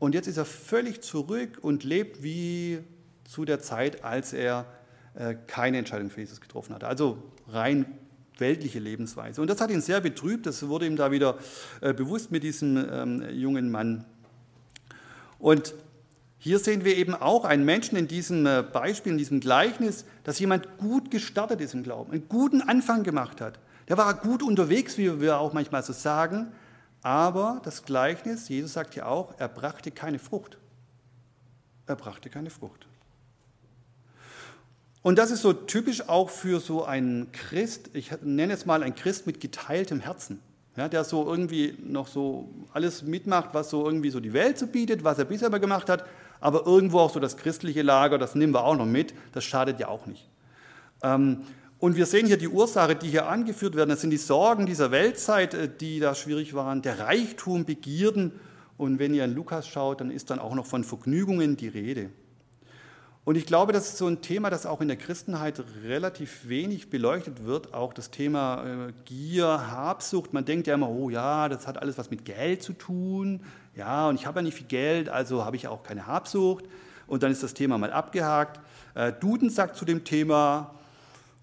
[0.00, 2.80] und jetzt ist er völlig zurück und lebt wie
[3.24, 4.66] zu der Zeit, als er
[5.14, 6.88] äh, keine Entscheidung für Jesus getroffen hatte.
[6.88, 7.86] Also rein
[8.38, 9.40] weltliche Lebensweise.
[9.40, 11.38] Und das hat ihn sehr betrübt, das wurde ihm da wieder
[11.80, 14.04] äh, bewusst mit diesem ähm, jungen Mann.
[15.38, 15.74] Und
[16.44, 20.38] hier sehen wir eben auch einen Menschen in diesem äh, Beispiel, in diesem Gleichnis, dass
[20.38, 23.58] jemand gut gestartet ist im Glauben, einen guten Anfang gemacht hat.
[23.88, 26.52] Der war gut unterwegs, wie wir auch manchmal so sagen,
[27.00, 30.58] aber das Gleichnis, Jesus sagt ja auch, er brachte keine Frucht.
[31.86, 32.86] Er brachte keine Frucht.
[35.00, 38.94] Und das ist so typisch auch für so einen Christ, ich nenne es mal einen
[38.94, 40.40] Christ mit geteiltem Herzen,
[40.76, 44.66] ja, der so irgendwie noch so alles mitmacht, was so irgendwie so die Welt so
[44.66, 46.04] bietet, was er bisher immer gemacht hat,
[46.44, 49.80] aber irgendwo auch so das christliche Lager, das nehmen wir auch noch mit, das schadet
[49.80, 50.28] ja auch nicht.
[51.02, 51.38] Ähm,
[51.78, 54.90] und wir sehen hier die Ursache, die hier angeführt werden, das sind die Sorgen dieser
[54.90, 58.32] Weltzeit, äh, die da schwierig waren, der Reichtum, Begierden.
[58.76, 62.10] Und wenn ihr in Lukas schaut, dann ist dann auch noch von Vergnügungen die Rede.
[63.24, 66.90] Und ich glaube, das ist so ein Thema, das auch in der Christenheit relativ wenig
[66.90, 67.72] beleuchtet wird.
[67.72, 70.34] Auch das Thema äh, Gier, Habsucht.
[70.34, 73.40] Man denkt ja immer, oh ja, das hat alles was mit Geld zu tun.
[73.74, 76.66] Ja, und ich habe ja nicht viel Geld, also habe ich auch keine Habsucht.
[77.06, 78.60] Und dann ist das Thema mal abgehakt.
[78.94, 80.74] Äh, Duden sagt zu dem Thema,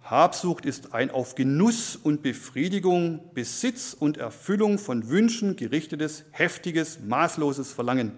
[0.03, 7.73] Habsucht ist ein auf Genuss und Befriedigung, Besitz und Erfüllung von Wünschen gerichtetes, heftiges, maßloses
[7.73, 8.17] Verlangen.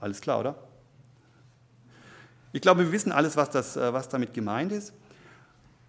[0.00, 0.71] Alles klar, oder?
[2.54, 4.92] Ich glaube, wir wissen alles, was, das, äh, was damit gemeint ist.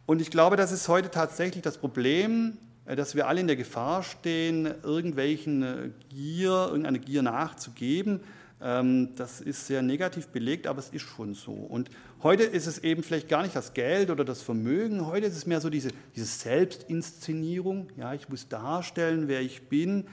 [0.06, 3.58] Und ich glaube, das ist heute tatsächlich das Problem, äh, dass wir alle in der
[3.58, 8.22] Gefahr stehen, irgendwelchen äh, Gier, irgendeine Gier nachzugeben.
[8.62, 11.52] Ähm, das ist sehr negativ belegt, aber es ist schon so.
[11.52, 11.90] Und
[12.22, 15.46] heute ist es eben vielleicht gar nicht das Geld oder das Vermögen, heute ist es
[15.46, 17.90] mehr so diese, diese Selbstinszenierung.
[17.98, 20.06] Ja, ich muss darstellen, wer ich bin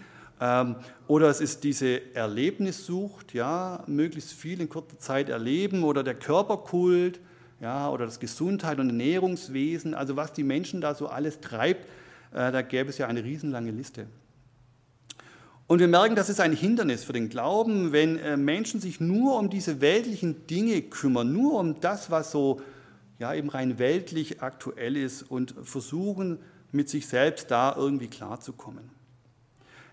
[1.07, 7.20] oder es ist diese Erlebnissucht, ja, möglichst viel in kurzer Zeit erleben oder der Körperkult,
[7.61, 11.85] ja, oder das Gesundheit und Ernährungswesen, also was die Menschen da so alles treibt,
[12.33, 14.07] äh, da gäbe es ja eine riesenlange Liste.
[15.66, 19.38] Und wir merken, das ist ein Hindernis für den Glauben, wenn äh, Menschen sich nur
[19.38, 22.61] um diese weltlichen Dinge kümmern, nur um das, was so
[23.18, 26.38] ja, eben rein weltlich aktuell ist und versuchen,
[26.72, 29.00] mit sich selbst da irgendwie klarzukommen.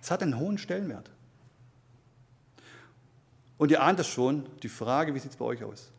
[0.01, 1.09] Es hat einen hohen Stellenwert.
[3.57, 5.91] Und ihr ahnt es schon, die Frage, wie sieht es bei euch aus?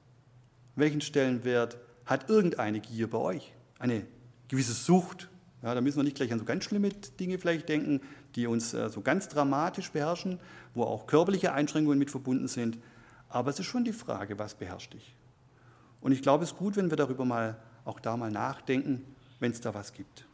[0.76, 3.52] Welchen Stellenwert hat irgendeine Gier bei euch?
[3.78, 4.06] Eine
[4.46, 5.28] gewisse Sucht?
[5.62, 8.00] Ja, da müssen wir nicht gleich an so ganz schlimme Dinge vielleicht denken,
[8.36, 10.38] die uns äh, so ganz dramatisch beherrschen,
[10.72, 12.78] wo auch körperliche Einschränkungen mit verbunden sind.
[13.28, 15.16] Aber es ist schon die Frage, was beherrscht dich?
[16.00, 19.04] Und ich glaube, es ist gut, wenn wir darüber mal auch da mal nachdenken,
[19.40, 20.27] wenn es da was gibt.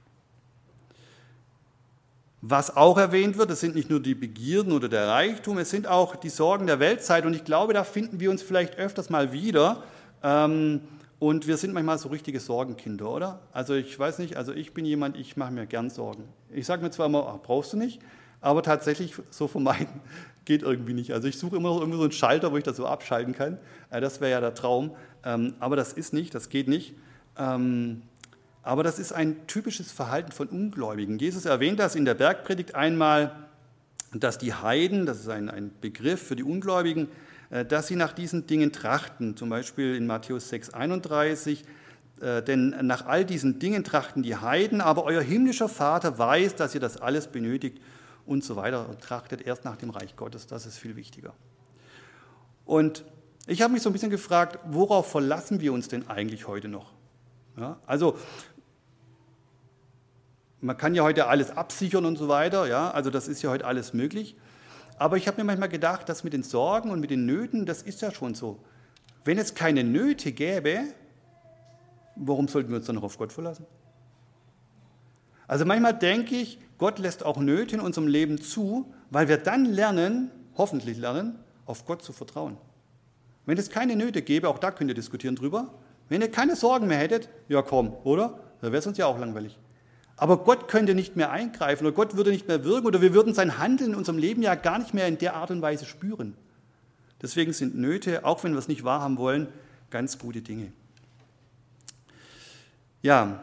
[2.46, 5.86] Was auch erwähnt wird, das sind nicht nur die Begierden oder der Reichtum, es sind
[5.86, 7.24] auch die Sorgen der Weltzeit.
[7.24, 9.82] Und ich glaube, da finden wir uns vielleicht öfters mal wieder.
[10.22, 10.82] Ähm,
[11.18, 13.40] und wir sind manchmal so richtige Sorgenkinder, oder?
[13.54, 16.24] Also ich weiß nicht, also ich bin jemand, ich mache mir gern Sorgen.
[16.50, 18.02] Ich sage mir zwar immer, ach, brauchst du nicht,
[18.42, 20.02] aber tatsächlich so vermeiden
[20.44, 21.14] geht irgendwie nicht.
[21.14, 23.56] Also ich suche immer noch irgendwie so einen Schalter, wo ich das so abschalten kann.
[23.88, 24.90] Äh, das wäre ja der Traum.
[25.24, 26.94] Ähm, aber das ist nicht, das geht nicht.
[28.64, 31.18] Aber das ist ein typisches Verhalten von Ungläubigen.
[31.18, 33.36] Jesus erwähnt das in der Bergpredigt einmal,
[34.12, 37.08] dass die Heiden, das ist ein, ein Begriff für die Ungläubigen,
[37.50, 39.36] äh, dass sie nach diesen Dingen trachten.
[39.36, 41.64] Zum Beispiel in Matthäus 6, 31,
[42.20, 46.74] äh, denn nach all diesen Dingen trachten die Heiden, aber euer himmlischer Vater weiß, dass
[46.74, 47.82] ihr das alles benötigt
[48.24, 50.46] und so weiter und trachtet erst nach dem Reich Gottes.
[50.46, 51.34] Das ist viel wichtiger.
[52.64, 53.04] Und
[53.46, 56.94] ich habe mich so ein bisschen gefragt, worauf verlassen wir uns denn eigentlich heute noch?
[57.56, 58.16] Ja, also
[60.64, 63.66] man kann ja heute alles absichern und so weiter, ja, also das ist ja heute
[63.66, 64.34] alles möglich.
[64.96, 67.82] Aber ich habe mir manchmal gedacht, das mit den Sorgen und mit den Nöten, das
[67.82, 68.60] ist ja schon so.
[69.24, 70.84] Wenn es keine Nöte gäbe,
[72.16, 73.66] warum sollten wir uns dann noch auf Gott verlassen?
[75.46, 79.66] Also manchmal denke ich, Gott lässt auch Nöte in unserem Leben zu, weil wir dann
[79.66, 82.56] lernen, hoffentlich lernen, auf Gott zu vertrauen.
[83.44, 85.74] Wenn es keine Nöte gäbe, auch da könnt ihr diskutieren drüber,
[86.08, 88.40] wenn ihr keine Sorgen mehr hättet, ja komm, oder?
[88.62, 89.58] Dann wäre es uns ja auch langweilig.
[90.16, 93.34] Aber Gott könnte nicht mehr eingreifen oder Gott würde nicht mehr wirken oder wir würden
[93.34, 96.36] sein Handeln in unserem Leben ja gar nicht mehr in der Art und Weise spüren.
[97.20, 99.48] Deswegen sind Nöte, auch wenn wir es nicht wahrhaben wollen,
[99.90, 100.72] ganz gute Dinge.
[103.02, 103.42] Ja,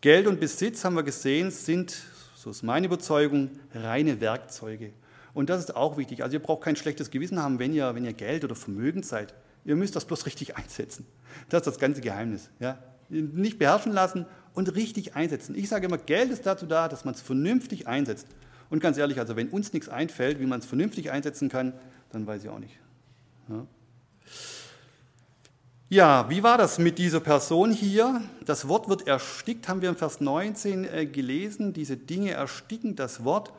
[0.00, 1.96] Geld und Besitz, haben wir gesehen, sind,
[2.34, 4.92] so ist meine Überzeugung, reine Werkzeuge.
[5.32, 6.22] Und das ist auch wichtig.
[6.22, 9.34] Also ihr braucht kein schlechtes Gewissen haben, wenn ihr, wenn ihr Geld oder Vermögen seid.
[9.64, 11.06] Ihr müsst das bloß richtig einsetzen.
[11.48, 12.50] Das ist das ganze Geheimnis.
[12.60, 12.78] Ja?
[13.08, 15.54] Nicht beherrschen lassen und richtig einsetzen.
[15.54, 18.26] Ich sage immer, Geld ist dazu da, dass man es vernünftig einsetzt.
[18.70, 21.74] Und ganz ehrlich, also wenn uns nichts einfällt, wie man es vernünftig einsetzen kann,
[22.12, 22.78] dann weiß ich auch nicht.
[23.48, 23.66] Ja.
[25.90, 28.22] Ja, wie war das mit dieser Person hier?
[28.44, 31.72] Das Wort wird erstickt, haben wir im Vers 19 äh, gelesen.
[31.72, 33.52] Diese Dinge ersticken das Wort.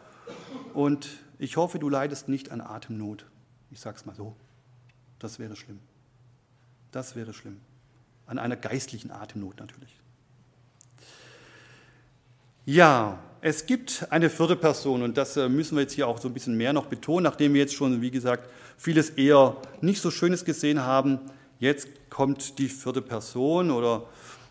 [0.74, 3.26] Und ich hoffe, du leidest nicht an Atemnot.
[3.70, 4.36] Ich sage es mal so.
[5.20, 5.80] Das wäre schlimm.
[6.92, 7.62] Das wäre schlimm.
[8.26, 9.96] An einer geistlichen Atemnot natürlich.
[12.68, 16.28] Ja, es gibt eine vierte Person und das äh, müssen wir jetzt hier auch so
[16.28, 20.10] ein bisschen mehr noch betonen, nachdem wir jetzt schon, wie gesagt, vieles eher nicht so
[20.10, 21.20] Schönes gesehen haben.
[21.60, 24.08] Jetzt kommt die vierte Person oder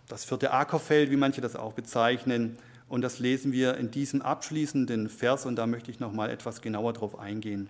[0.06, 2.56] das vierte Ackerfeld, wie manche das auch bezeichnen.
[2.88, 6.60] Und das lesen wir in diesem abschließenden Vers und da möchte ich noch mal etwas
[6.60, 7.68] genauer drauf eingehen.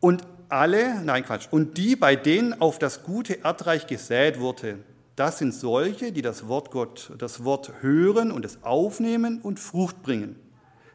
[0.00, 4.78] Und alle, nein Quatsch, und die, bei denen auf das gute Erdreich gesät wurde,
[5.16, 10.02] das sind solche, die das Wort Gott, das Wort hören und es aufnehmen und Frucht
[10.02, 10.36] bringen.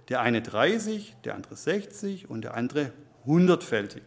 [0.10, 2.94] Der eine 30, der andere 60 und der andere
[3.26, 4.04] hundertfältig.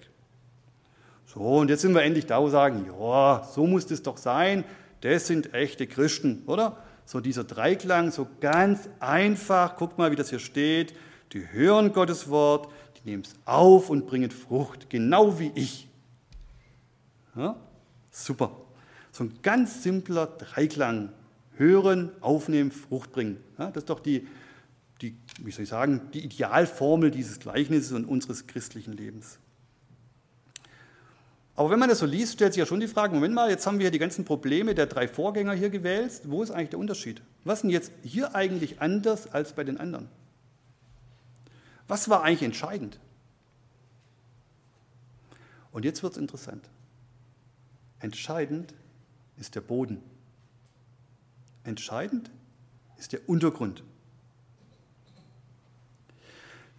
[1.27, 4.65] So, und jetzt sind wir endlich da, wir sagen, ja, so muss es doch sein,
[5.01, 6.79] das sind echte Christen, oder?
[7.07, 10.95] So dieser Dreiklang, so ganz einfach, guckt mal, wie das hier steht,
[11.33, 15.89] die hören Gottes Wort, die nehmen es auf und bringen Frucht, genau wie ich.
[17.35, 17.57] Ja?
[18.11, 18.64] Super.
[19.15, 21.11] So ein ganz simpler Dreiklang.
[21.57, 23.37] Hören, aufnehmen, Frucht bringen.
[23.57, 24.27] Ja, das ist doch die,
[25.01, 29.39] die, wie soll ich sagen, die Idealformel dieses Gleichnisses und unseres christlichen Lebens.
[31.55, 33.65] Aber wenn man das so liest, stellt sich ja schon die Frage, Moment mal, jetzt
[33.69, 36.23] haben wir die ganzen Probleme der drei Vorgänger hier gewählt.
[36.25, 37.23] Wo ist eigentlich der Unterschied?
[37.45, 40.09] Was ist denn jetzt hier eigentlich anders als bei den anderen?
[41.87, 42.99] Was war eigentlich entscheidend?
[45.71, 46.69] Und jetzt wird es interessant.
[48.01, 48.75] Entscheidend
[49.39, 50.01] ist der Boden.
[51.64, 52.30] Entscheidend
[52.99, 53.82] ist der Untergrund.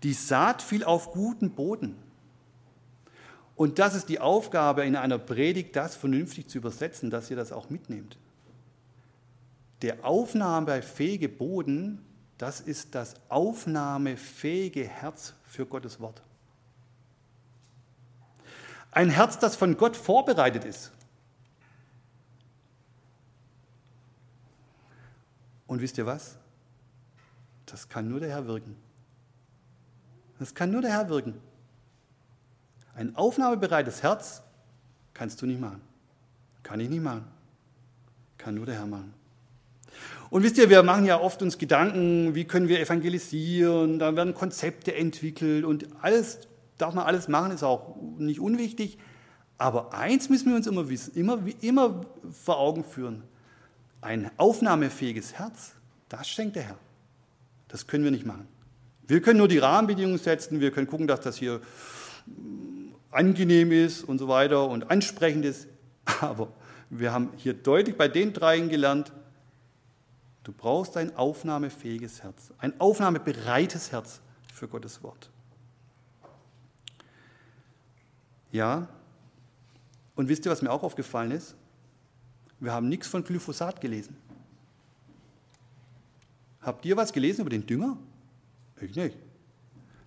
[0.04, 1.96] Die Saat fiel auf guten Boden.
[3.56, 7.52] Und das ist die Aufgabe in einer Predigt, das vernünftig zu übersetzen, dass ihr das
[7.52, 8.18] auch mitnehmt.
[9.82, 12.04] Der aufnahmefähige Boden,
[12.38, 16.22] das ist das aufnahmefähige Herz für Gottes Wort.
[18.92, 20.92] Ein Herz, das von Gott vorbereitet ist.
[25.68, 26.38] Und wisst ihr was?
[27.66, 28.76] Das kann nur der Herr wirken.
[30.40, 31.36] Das kann nur der Herr wirken.
[32.94, 34.42] Ein aufnahmebereites Herz
[35.14, 35.82] kannst du nicht machen.
[36.64, 37.26] Kann ich nicht machen.
[38.38, 39.14] Kann nur der Herr machen.
[40.30, 44.34] Und wisst ihr, wir machen ja oft uns Gedanken, wie können wir evangelisieren, da werden
[44.34, 46.40] Konzepte entwickelt und alles,
[46.78, 48.98] darf man alles machen, ist auch nicht unwichtig.
[49.58, 53.24] Aber eins müssen wir uns immer wissen, immer, immer vor Augen führen.
[54.06, 55.72] Ein aufnahmefähiges Herz,
[56.10, 56.78] das schenkt der Herr.
[57.70, 58.48] Das können wir nicht machen.
[59.08, 61.60] Wir können nur die Rahmenbedingungen setzen, wir können gucken, dass das hier
[63.10, 65.68] angenehm ist und so weiter und ansprechend ist.
[66.22, 66.50] Aber
[66.92, 69.12] wir haben hier deutlich bei den dreien gelernt,
[70.44, 74.22] du brauchst ein aufnahmefähiges Herz, ein aufnahmebereites Herz
[74.54, 75.32] für Gottes Wort.
[78.52, 78.88] Ja,
[80.16, 81.56] und wisst ihr, was mir auch aufgefallen ist?
[82.60, 84.16] Wir haben nichts von Glyphosat gelesen.
[86.62, 87.98] Habt ihr was gelesen über den Dünger?
[88.82, 89.18] Ich nicht.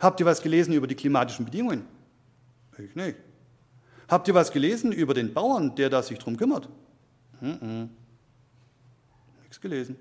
[0.00, 1.84] Habt ihr was gelesen über die klimatischen Bedingungen?
[2.78, 3.16] Ich nicht.
[4.08, 6.68] Habt ihr was gelesen über den Bauern, der da sich drum kümmert?
[9.42, 9.96] Nichts gelesen.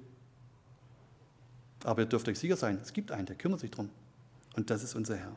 [1.83, 3.89] Aber ihr dürft euch sicher sein, es gibt einen, der kümmert sich drum.
[4.55, 5.35] Und das ist unser Herr.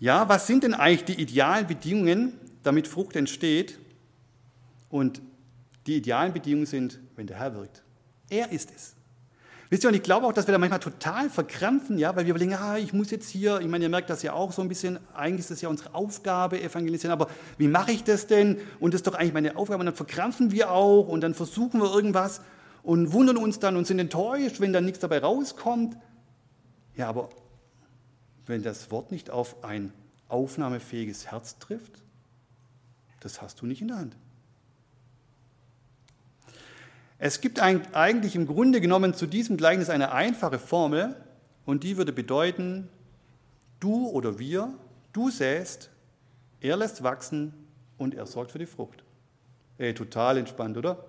[0.00, 2.32] Ja, was sind denn eigentlich die idealen Bedingungen,
[2.62, 3.78] damit Frucht entsteht?
[4.90, 5.22] Und
[5.86, 7.82] die idealen Bedingungen sind, wenn der Herr wirkt.
[8.30, 8.94] Er ist es.
[9.70, 12.30] Wisst ihr, und ich glaube auch, dass wir da manchmal total verkrampfen, ja, weil wir
[12.30, 14.68] überlegen, ah, ich muss jetzt hier, ich meine, ihr merkt das ja auch so ein
[14.68, 17.28] bisschen, eigentlich ist das ja unsere Aufgabe, evangelisieren, aber
[17.58, 18.58] wie mache ich das denn?
[18.78, 19.80] Und das ist doch eigentlich meine Aufgabe.
[19.80, 22.40] Und dann verkrampfen wir auch und dann versuchen wir irgendwas
[22.82, 25.96] und wundern uns dann und sind enttäuscht, wenn dann nichts dabei rauskommt.
[26.94, 27.30] Ja, aber
[28.46, 29.92] wenn das Wort nicht auf ein
[30.28, 32.02] aufnahmefähiges Herz trifft,
[33.20, 34.16] das hast du nicht in der Hand.
[37.18, 41.16] Es gibt eigentlich im Grunde genommen zu diesem Gleichnis eine einfache Formel
[41.64, 42.88] und die würde bedeuten,
[43.80, 44.74] du oder wir,
[45.12, 45.90] du säst,
[46.60, 47.54] er lässt wachsen
[47.98, 49.04] und er sorgt für die Frucht.
[49.78, 51.04] Ey, total entspannt, oder?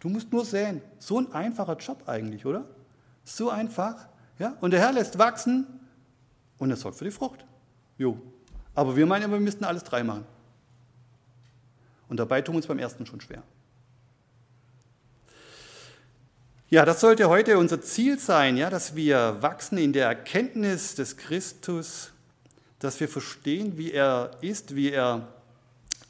[0.00, 0.80] Du musst nur säen.
[0.98, 2.64] So ein einfacher Job eigentlich, oder?
[3.24, 4.06] So einfach.
[4.38, 4.56] Ja?
[4.60, 5.66] Und der Herr lässt wachsen
[6.58, 7.44] und er sorgt für die Frucht.
[7.98, 8.20] Jo.
[8.74, 10.24] Aber wir meinen, wir müssten alles drei machen.
[12.08, 13.42] Und dabei tun wir uns beim ersten schon schwer.
[16.68, 21.16] Ja, das sollte heute unser Ziel sein, ja, dass wir wachsen in der Erkenntnis des
[21.16, 22.10] Christus,
[22.80, 25.28] dass wir verstehen, wie er ist, wie er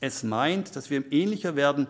[0.01, 1.87] es meint, dass wir ihm ähnlicher werden.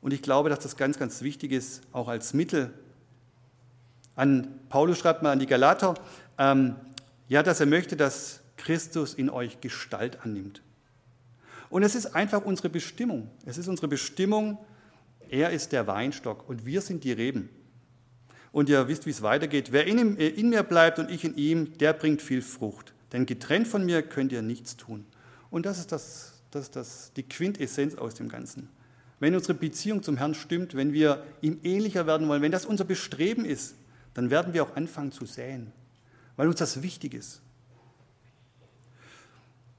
[0.00, 2.74] Und ich glaube, dass das ganz, ganz wichtig ist, auch als Mittel.
[4.16, 5.94] An Paulus schreibt mal an die Galater,
[6.36, 6.74] ähm,
[7.28, 10.62] ja, dass er möchte, dass Christus in euch Gestalt annimmt.
[11.70, 13.30] Und es ist einfach unsere Bestimmung.
[13.46, 14.58] Es ist unsere Bestimmung,
[15.30, 17.50] er ist der Weinstock und wir sind die Reben.
[18.54, 19.72] Und ihr wisst, wie es weitergeht.
[19.72, 22.94] Wer in, äh, in mir bleibt und ich in ihm, der bringt viel Frucht.
[23.10, 25.04] Denn getrennt von mir könnt ihr nichts tun.
[25.50, 28.68] Und das ist, das, das ist das, die Quintessenz aus dem Ganzen.
[29.18, 32.84] Wenn unsere Beziehung zum Herrn stimmt, wenn wir ihm ähnlicher werden wollen, wenn das unser
[32.84, 33.74] Bestreben ist,
[34.14, 35.72] dann werden wir auch anfangen zu säen,
[36.36, 37.42] weil uns das wichtig ist.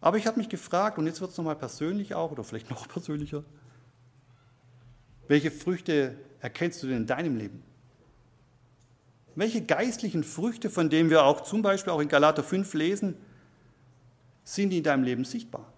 [0.01, 2.87] Aber ich habe mich gefragt, und jetzt wird es nochmal persönlich auch, oder vielleicht noch
[2.89, 3.45] persönlicher,
[5.29, 7.63] welche Früchte erkennst du denn in deinem Leben?
[9.35, 13.15] Welche geistlichen Früchte, von denen wir auch zum Beispiel auch in Galater 5 lesen,
[14.43, 15.71] sind in deinem Leben sichtbar?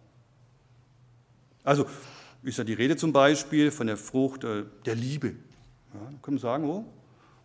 [1.63, 1.85] Also
[2.43, 5.35] ist ja die Rede zum Beispiel von der Frucht äh, der Liebe.
[5.93, 6.85] Ja, können wir sagen, oh,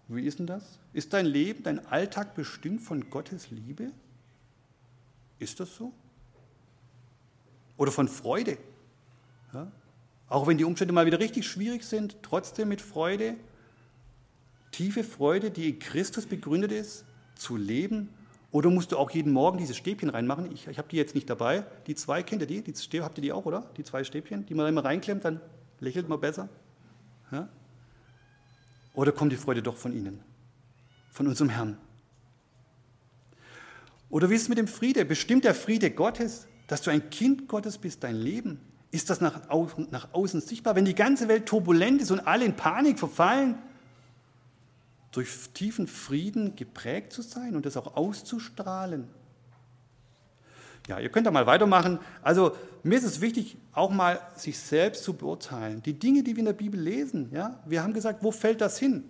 [0.09, 0.79] wie ist denn das?
[0.93, 3.91] Ist dein Leben, dein Alltag bestimmt von Gottes Liebe?
[5.39, 5.93] Ist das so?
[7.77, 8.59] Oder von Freude?
[9.55, 9.73] Ja?
[10.29, 13.35] Auch wenn die Umstände mal wieder richtig schwierig sind, trotzdem mit Freude,
[14.73, 17.05] tiefe Freude, die in Christus begründet ist,
[17.37, 18.09] zu leben?
[18.51, 20.51] Oder musst du auch jeden Morgen diese Stäbchen reinmachen?
[20.53, 21.65] Ich, ich habe die jetzt nicht dabei.
[21.87, 22.61] Die zwei, kennt ihr die?
[22.63, 23.71] die Stäb, habt ihr die auch, oder?
[23.77, 25.41] Die zwei Stäbchen, die man immer reinklemmt, dann
[25.81, 26.49] lächelt man besser.
[27.31, 27.49] Ja?
[28.95, 30.21] Oder kommt die Freude doch von ihnen?
[31.11, 31.79] Von unserem Herrn?
[34.11, 35.07] Oder wie ist es mit dem Friede?
[35.07, 38.61] Bestimmt der Friede Gottes, dass du ein Kind Gottes bist, dein Leben?
[38.91, 39.49] Ist das nach,
[39.91, 40.77] nach außen sichtbar?
[40.77, 43.55] Wenn die ganze Welt turbulent ist und alle in Panik verfallen,
[45.13, 49.09] durch tiefen Frieden geprägt zu sein und das auch auszustrahlen.
[50.89, 52.01] Ja, ihr könnt da mal weitermachen.
[52.23, 55.81] Also mir ist es wichtig, auch mal sich selbst zu beurteilen.
[55.83, 58.79] Die Dinge, die wir in der Bibel lesen, ja, wir haben gesagt, wo fällt das
[58.79, 59.05] hin?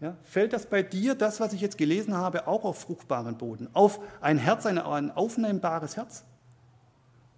[0.00, 3.68] Ja, fällt das bei dir, das, was ich jetzt gelesen habe, auch auf fruchtbaren Boden,
[3.74, 6.24] auf ein Herz, ein, ein aufnehmbares Herz?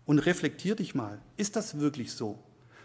[0.06, 1.18] und reflektier dich mal.
[1.36, 2.38] Ist das wirklich so?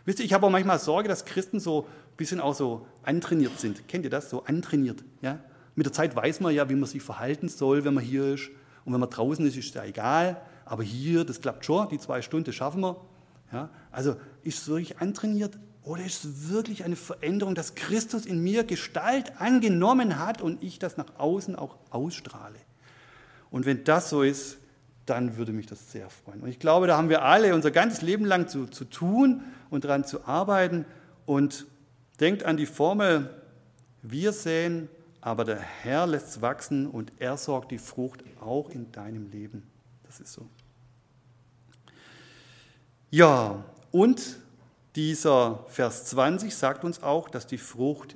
[0.03, 1.87] Wisst ihr, ich habe auch manchmal Sorge, dass Christen so
[2.21, 3.87] bisschen auch so antrainiert sind.
[3.87, 4.29] Kennt ihr das?
[4.29, 5.03] So antrainiert.
[5.21, 5.39] Ja?
[5.75, 8.49] Mit der Zeit weiß man ja, wie man sich verhalten soll, wenn man hier ist.
[8.85, 10.41] Und wenn man draußen ist, ist ja egal.
[10.65, 12.97] Aber hier, das klappt schon, die zwei Stunden schaffen wir.
[13.51, 13.69] Ja?
[13.91, 18.63] Also ist es wirklich antrainiert oder ist es wirklich eine Veränderung, dass Christus in mir
[18.63, 22.59] Gestalt angenommen hat und ich das nach außen auch ausstrahle?
[23.49, 24.57] Und wenn das so ist,
[25.05, 26.41] dann würde mich das sehr freuen.
[26.41, 29.83] Und ich glaube, da haben wir alle unser ganzes Leben lang zu, zu tun und
[29.83, 30.85] daran zu arbeiten.
[31.25, 31.65] Und
[32.21, 33.29] denkt an die Formel,
[34.03, 38.91] wir säen, aber der Herr lässt es wachsen und er sorgt die Frucht auch in
[38.91, 39.63] deinem Leben.
[40.03, 40.47] Das ist so.
[43.09, 44.37] Ja, und
[44.95, 48.15] dieser Vers 20 sagt uns auch, dass die Frucht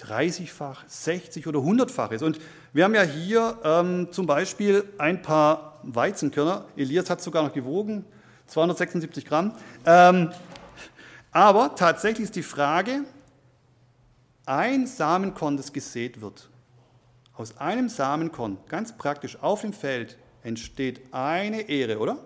[0.00, 2.22] 30-fach, 60 oder 100-fach ist.
[2.22, 2.38] Und
[2.72, 6.64] wir haben ja hier ähm, zum Beispiel ein paar Weizenkörner.
[6.76, 8.04] Elias hat sogar noch gewogen,
[8.46, 9.54] 276 Gramm.
[9.86, 10.32] Ähm,
[11.30, 13.04] aber tatsächlich ist die Frage,
[14.46, 16.48] ein Samenkorn, das gesät wird,
[17.34, 22.18] aus einem Samenkorn, ganz praktisch auf dem Feld, entsteht eine Ehre, oder?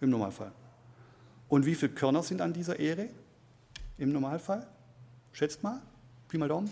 [0.00, 0.52] Im Normalfall.
[1.48, 3.08] Und wie viele Körner sind an dieser Ehre
[3.98, 4.66] im Normalfall?
[5.32, 5.80] Schätzt mal,
[6.28, 6.70] Pi mal Daumen.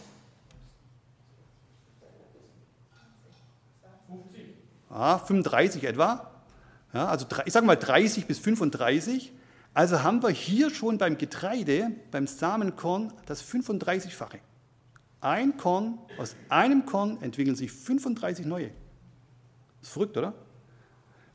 [4.90, 6.30] ja, 35 etwa,
[6.92, 9.32] ja, also ich sage mal 30 bis 35.
[9.72, 14.40] Also haben wir hier schon beim Getreide, beim Samenkorn, das 35-fache.
[15.20, 18.70] Ein Korn, aus einem Korn entwickeln sich 35 neue.
[19.82, 20.34] Ist verrückt, oder?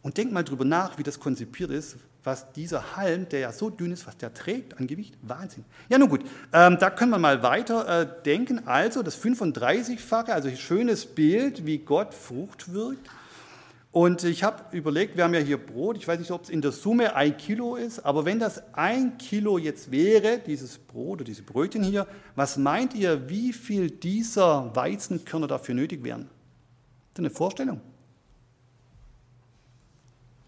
[0.01, 3.69] Und denk mal drüber nach, wie das konzipiert ist, was dieser Halm, der ja so
[3.69, 5.15] dünn ist, was der trägt an Gewicht.
[5.21, 5.63] Wahnsinn.
[5.89, 6.21] Ja, nun gut,
[6.53, 8.67] ähm, da können wir mal weiter äh, denken.
[8.67, 13.07] Also das 35-fache, also schönes Bild, wie Gott Frucht wirkt.
[13.95, 16.61] Und ich habe überlegt, wir haben ja hier Brot, ich weiß nicht, ob es in
[16.61, 21.23] der Summe ein Kilo ist, aber wenn das ein Kilo jetzt wäre, dieses Brot oder
[21.23, 26.23] diese Brötchen hier, was meint ihr, wie viel dieser Weizenkörner dafür nötig wären?
[26.23, 27.79] Ist das eine Vorstellung?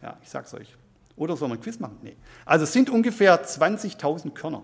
[0.02, 0.76] Ja, ich sag's euch.
[1.16, 2.00] Oder soll man ein Quiz machen?
[2.02, 2.18] Nee.
[2.44, 4.64] Also es sind ungefähr 20.000 Körner.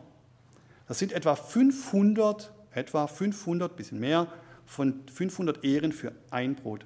[0.90, 4.28] Das sind etwa 500, etwa 500, bisschen mehr,
[4.66, 6.86] von 500 Ehren für ein Brot.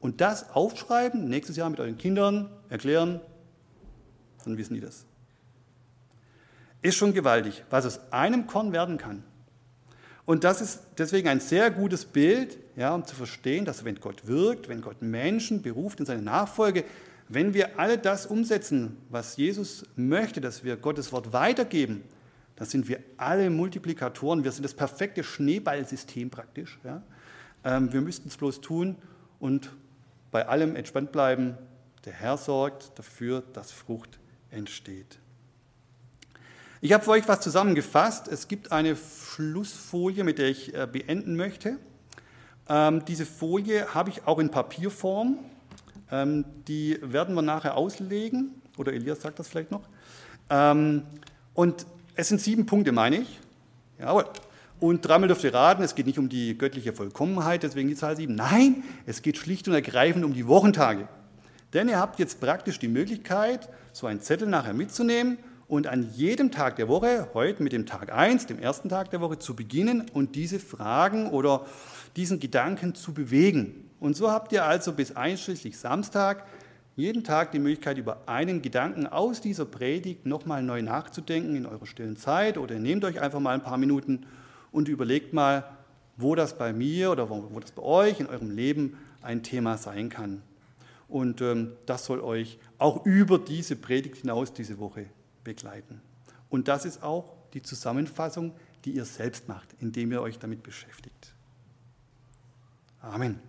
[0.00, 3.20] Und das aufschreiben, nächstes Jahr mit euren Kindern erklären,
[4.44, 5.04] dann wissen die das.
[6.82, 9.24] Ist schon gewaltig, was aus einem Korn werden kann.
[10.24, 14.26] Und das ist deswegen ein sehr gutes Bild, ja, um zu verstehen, dass wenn Gott
[14.26, 16.84] wirkt, wenn Gott Menschen beruft in seine Nachfolge,
[17.28, 22.04] wenn wir alle das umsetzen, was Jesus möchte, dass wir Gottes Wort weitergeben,
[22.56, 24.44] dann sind wir alle Multiplikatoren.
[24.44, 26.78] Wir sind das perfekte Schneeballsystem praktisch.
[26.84, 27.02] Ja?
[27.64, 28.96] Ähm, wir müssten es bloß tun
[29.40, 29.70] und
[30.30, 31.56] bei allem entspannt bleiben.
[32.04, 34.18] Der Herr sorgt dafür, dass Frucht
[34.50, 35.18] entsteht.
[36.80, 38.28] Ich habe für euch was zusammengefasst.
[38.28, 41.78] Es gibt eine Schlussfolie, mit der ich äh, beenden möchte.
[42.68, 45.38] Ähm, diese Folie habe ich auch in Papierform.
[46.10, 48.62] Ähm, die werden wir nachher auslegen.
[48.76, 49.88] Oder Elias sagt das vielleicht noch.
[50.50, 51.02] Ähm,
[51.52, 53.40] und es sind sieben Punkte, meine ich.
[53.98, 54.26] Jawohl.
[54.80, 58.16] Und dreimal dürft ihr raten, es geht nicht um die göttliche Vollkommenheit, deswegen die Zahl
[58.16, 58.36] sieben.
[58.36, 61.08] Nein, es geht schlicht und ergreifend um die Wochentage.
[61.72, 66.50] Denn ihr habt jetzt praktisch die Möglichkeit, so einen Zettel nachher mitzunehmen und an jedem
[66.50, 70.06] Tag der Woche, heute mit dem Tag 1, dem ersten Tag der Woche, zu beginnen
[70.12, 71.66] und diese Fragen oder
[72.16, 73.90] diesen Gedanken zu bewegen.
[74.00, 76.46] Und so habt ihr also bis einschließlich Samstag
[76.94, 81.86] jeden Tag die Möglichkeit, über einen Gedanken aus dieser Predigt nochmal neu nachzudenken in eurer
[81.86, 84.24] stillen Zeit oder nehmt euch einfach mal ein paar Minuten
[84.72, 85.64] und überlegt mal,
[86.16, 89.78] wo das bei mir oder wo, wo das bei euch in eurem Leben ein Thema
[89.78, 90.42] sein kann.
[91.08, 95.06] Und ähm, das soll euch auch über diese Predigt hinaus diese Woche
[95.42, 96.02] begleiten.
[96.50, 98.52] Und das ist auch die Zusammenfassung,
[98.84, 101.34] die ihr selbst macht, indem ihr euch damit beschäftigt.
[103.00, 103.40] Amen.